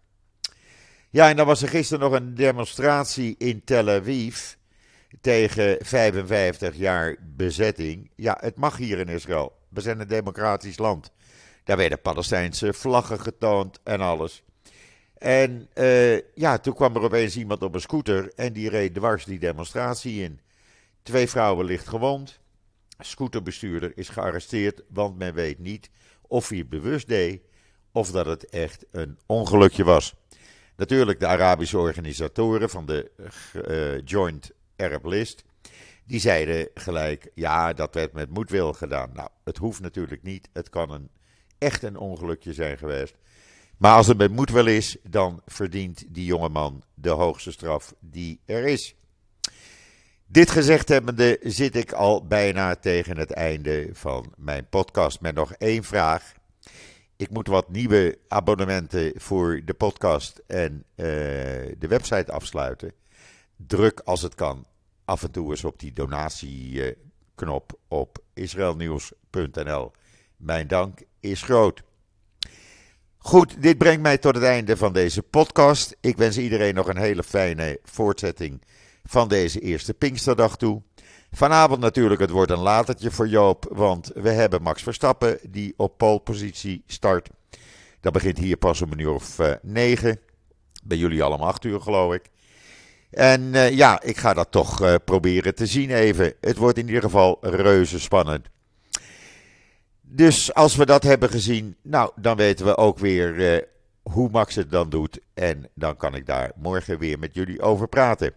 Ja, 1.10 1.30
en 1.30 1.36
dan 1.36 1.46
was 1.46 1.62
er 1.62 1.70
gisteren 1.70 2.10
nog 2.10 2.20
een 2.20 2.36
demonstratie 2.36 3.36
in 3.38 3.64
Tel 3.64 3.90
Aviv 3.90 4.54
tegen 5.22 5.78
55 5.80 6.76
jaar 6.76 7.16
bezetting. 7.22 8.12
Ja, 8.16 8.38
het 8.42 8.56
mag 8.56 8.78
hier 8.78 9.00
in 9.00 9.10
Israël. 9.10 9.58
We 9.70 9.82
zijn 9.82 10.00
een 10.00 10.08
democratisch 10.08 10.78
land. 10.78 11.12
Daar 11.68 11.78
werden 11.78 12.02
Palestijnse 12.02 12.74
vlaggen 12.74 13.20
getoond 13.20 13.80
en 13.84 14.02
alles. 14.02 14.44
En 15.18 15.68
uh, 15.76 16.20
ja, 16.36 16.58
toen 16.58 16.74
kwam 16.74 16.96
er 16.96 17.02
opeens 17.02 17.38
iemand 17.38 17.62
op 17.62 17.74
een 17.74 17.82
scooter 17.82 18.32
en 18.36 18.54
die 18.54 18.70
reed 18.70 18.94
dwars 18.94 19.26
die 19.26 19.40
demonstratie 19.40 20.24
in. 20.24 20.40
Twee 21.04 21.28
vrouwen 21.28 21.66
licht 21.66 21.88
gewond 21.88 22.40
scooterbestuurder 23.00 23.92
is 23.96 24.10
gearresteerd, 24.10 24.82
want 24.90 25.18
men 25.18 25.34
weet 25.34 25.60
niet 25.60 25.90
of 26.22 26.50
hij 26.50 26.58
het 26.58 26.70
bewust 26.70 27.08
deed 27.08 27.42
of 27.92 28.12
dat 28.12 28.26
het 28.26 28.50
echt 28.50 28.86
een 28.92 29.20
ongelukje 29.26 29.84
was. 29.84 30.16
Natuurlijk 30.76 31.20
de 31.20 31.28
Arabische 31.28 31.78
organisatoren 31.78 32.70
van 32.70 32.86
de 32.86 33.12
uh, 33.68 34.02
Joint 34.06 34.52
Arab 34.76 35.06
List, 35.06 35.44
die 36.06 36.20
zeiden 36.20 36.70
gelijk, 36.74 37.32
ja, 37.34 37.74
dat 37.74 37.94
werd 37.94 38.14
met 38.14 38.30
moedwil 38.30 38.74
gedaan. 38.74 39.10
Nou, 39.14 39.30
het 39.44 39.58
hoeft 39.58 39.82
natuurlijk 39.82 40.24
niet, 40.24 40.50
het 40.54 40.70
kan 40.70 40.92
een, 40.92 41.10
echt 41.58 41.84
een 41.84 41.98
ongelukje 41.98 42.54
zijn 42.54 42.78
geweest. 42.78 43.16
Maar 43.78 43.96
als 43.96 44.08
het 44.08 44.18
met 44.18 44.32
moedwil 44.32 44.68
is, 44.68 44.98
dan 45.04 45.42
verdient 45.46 46.06
die 46.08 46.26
jongeman 46.26 46.84
de 46.94 47.10
hoogste 47.10 47.52
straf 47.52 47.94
die 48.00 48.40
er 48.46 48.66
is. 48.66 48.96
Dit 50.26 50.52
gezegd 50.52 50.90
hebbende 50.90 51.40
zit 51.42 51.76
ik 51.76 51.92
al 51.92 52.26
bijna 52.28 52.76
tegen 52.76 53.18
het 53.18 53.32
einde 53.32 53.90
van 53.94 54.34
mijn 54.38 54.70
podcast 54.70 55.22
met 55.22 55.36
nog 55.36 55.52
één 55.52 55.84
vraag. 55.84 56.34
Ik 57.16 57.30
moet 57.30 57.48
wat 57.48 57.70
nieuwe 57.70 58.18
abonnementen 58.28 59.12
voor 59.16 59.62
de 59.66 59.74
podcast 59.74 60.42
en 60.48 60.74
uh, 60.74 61.06
de 61.78 61.88
website 61.88 62.32
afsluiten. 62.32 62.94
Druk 63.56 64.00
als 64.00 64.22
het 64.22 64.36
kan 64.36 64.66
af 65.06 65.24
en 65.24 65.32
toe 65.32 65.50
eens 65.50 65.64
op 65.64 65.80
die 65.80 65.94
donatieknop 65.94 67.80
op 67.88 68.24
israelnieuws.nl. 68.34 69.92
Mijn 70.38 70.68
dank 70.68 71.00
is 71.20 71.42
groot. 71.42 71.82
Goed, 73.18 73.62
dit 73.62 73.78
brengt 73.78 74.02
mij 74.02 74.18
tot 74.18 74.36
het 74.36 74.44
einde 74.44 74.78
van 74.78 74.94
deze 74.94 75.24
podcast. 75.24 75.96
Ik 76.02 76.18
wens 76.18 76.38
iedereen 76.38 76.76
nog 76.76 76.88
een 76.88 76.98
hele 76.98 77.24
fijne 77.24 77.80
voortzetting 77.84 78.62
van 79.04 79.28
deze 79.28 79.60
eerste 79.60 79.94
Pinksterdag 79.94 80.58
toe. 80.58 80.82
Vanavond 81.32 81.80
natuurlijk, 81.80 82.22
het 82.22 82.30
wordt 82.30 82.52
een 82.52 82.60
latertje 82.60 83.12
voor 83.12 83.28
Joop, 83.28 83.68
want 83.72 84.12
we 84.16 84.30
hebben 84.30 84.62
Max 84.62 84.84
Verstappen 84.84 85.40
die 85.50 85.74
op 85.78 85.98
polepositie 85.98 86.84
start. 86.88 87.30
Dat 88.02 88.14
begint 88.14 88.38
hier 88.38 88.58
pas 88.58 88.82
om 88.82 88.92
een 88.92 89.00
uur 89.00 89.14
of 89.14 89.40
uh, 89.40 89.52
negen. 89.62 90.20
Bij 90.84 90.98
jullie 90.98 91.24
allemaal 91.24 91.48
acht 91.48 91.64
uur, 91.64 91.82
geloof 91.82 92.14
ik. 92.14 92.30
En 93.12 93.42
uh, 93.42 93.70
ja, 93.70 94.02
ik 94.02 94.18
ga 94.18 94.34
dat 94.34 94.52
toch 94.52 94.82
uh, 94.82 94.96
proberen 95.06 95.56
te 95.56 95.66
zien 95.66 95.90
even. 95.90 96.34
Het 96.42 96.58
wordt 96.58 96.78
in 96.78 96.88
ieder 96.88 97.02
geval 97.02 97.38
reuze 97.42 98.00
spannend. 98.00 98.48
Dus 100.10 100.54
als 100.54 100.76
we 100.76 100.86
dat 100.86 101.04
hebben 101.04 101.30
gezien, 101.30 101.76
nou, 101.82 102.12
dan 102.16 102.38
weten 102.38 102.66
we 102.66 102.78
ook 102.78 102.98
weer 102.98 103.68
hoe 104.02 104.30
Max 104.30 104.56
het 104.56 104.72
dan 104.72 104.90
doet. 104.90 105.20
En 105.34 105.70
dan 105.76 105.98
kan 105.98 106.16
ik 106.16 106.26
daar 106.26 106.52
morgen 106.56 107.00
weer 107.00 107.20
met 107.20 107.34
jullie 107.34 107.62
over 107.62 107.88
praten. 107.88 108.34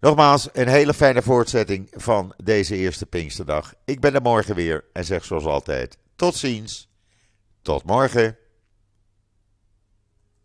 Nogmaals, 0.00 0.48
een 0.52 0.68
hele 0.68 0.94
fijne 0.94 1.22
voortzetting 1.22 1.88
van 1.90 2.34
deze 2.44 2.76
eerste 2.76 3.06
Pinksterdag. 3.06 3.74
Ik 3.84 4.00
ben 4.00 4.14
er 4.14 4.22
morgen 4.22 4.54
weer 4.54 4.84
en 4.92 5.04
zeg 5.04 5.24
zoals 5.24 5.44
altijd: 5.44 5.96
tot 6.16 6.36
ziens. 6.36 6.88
Tot 7.62 7.84
morgen. 7.84 8.36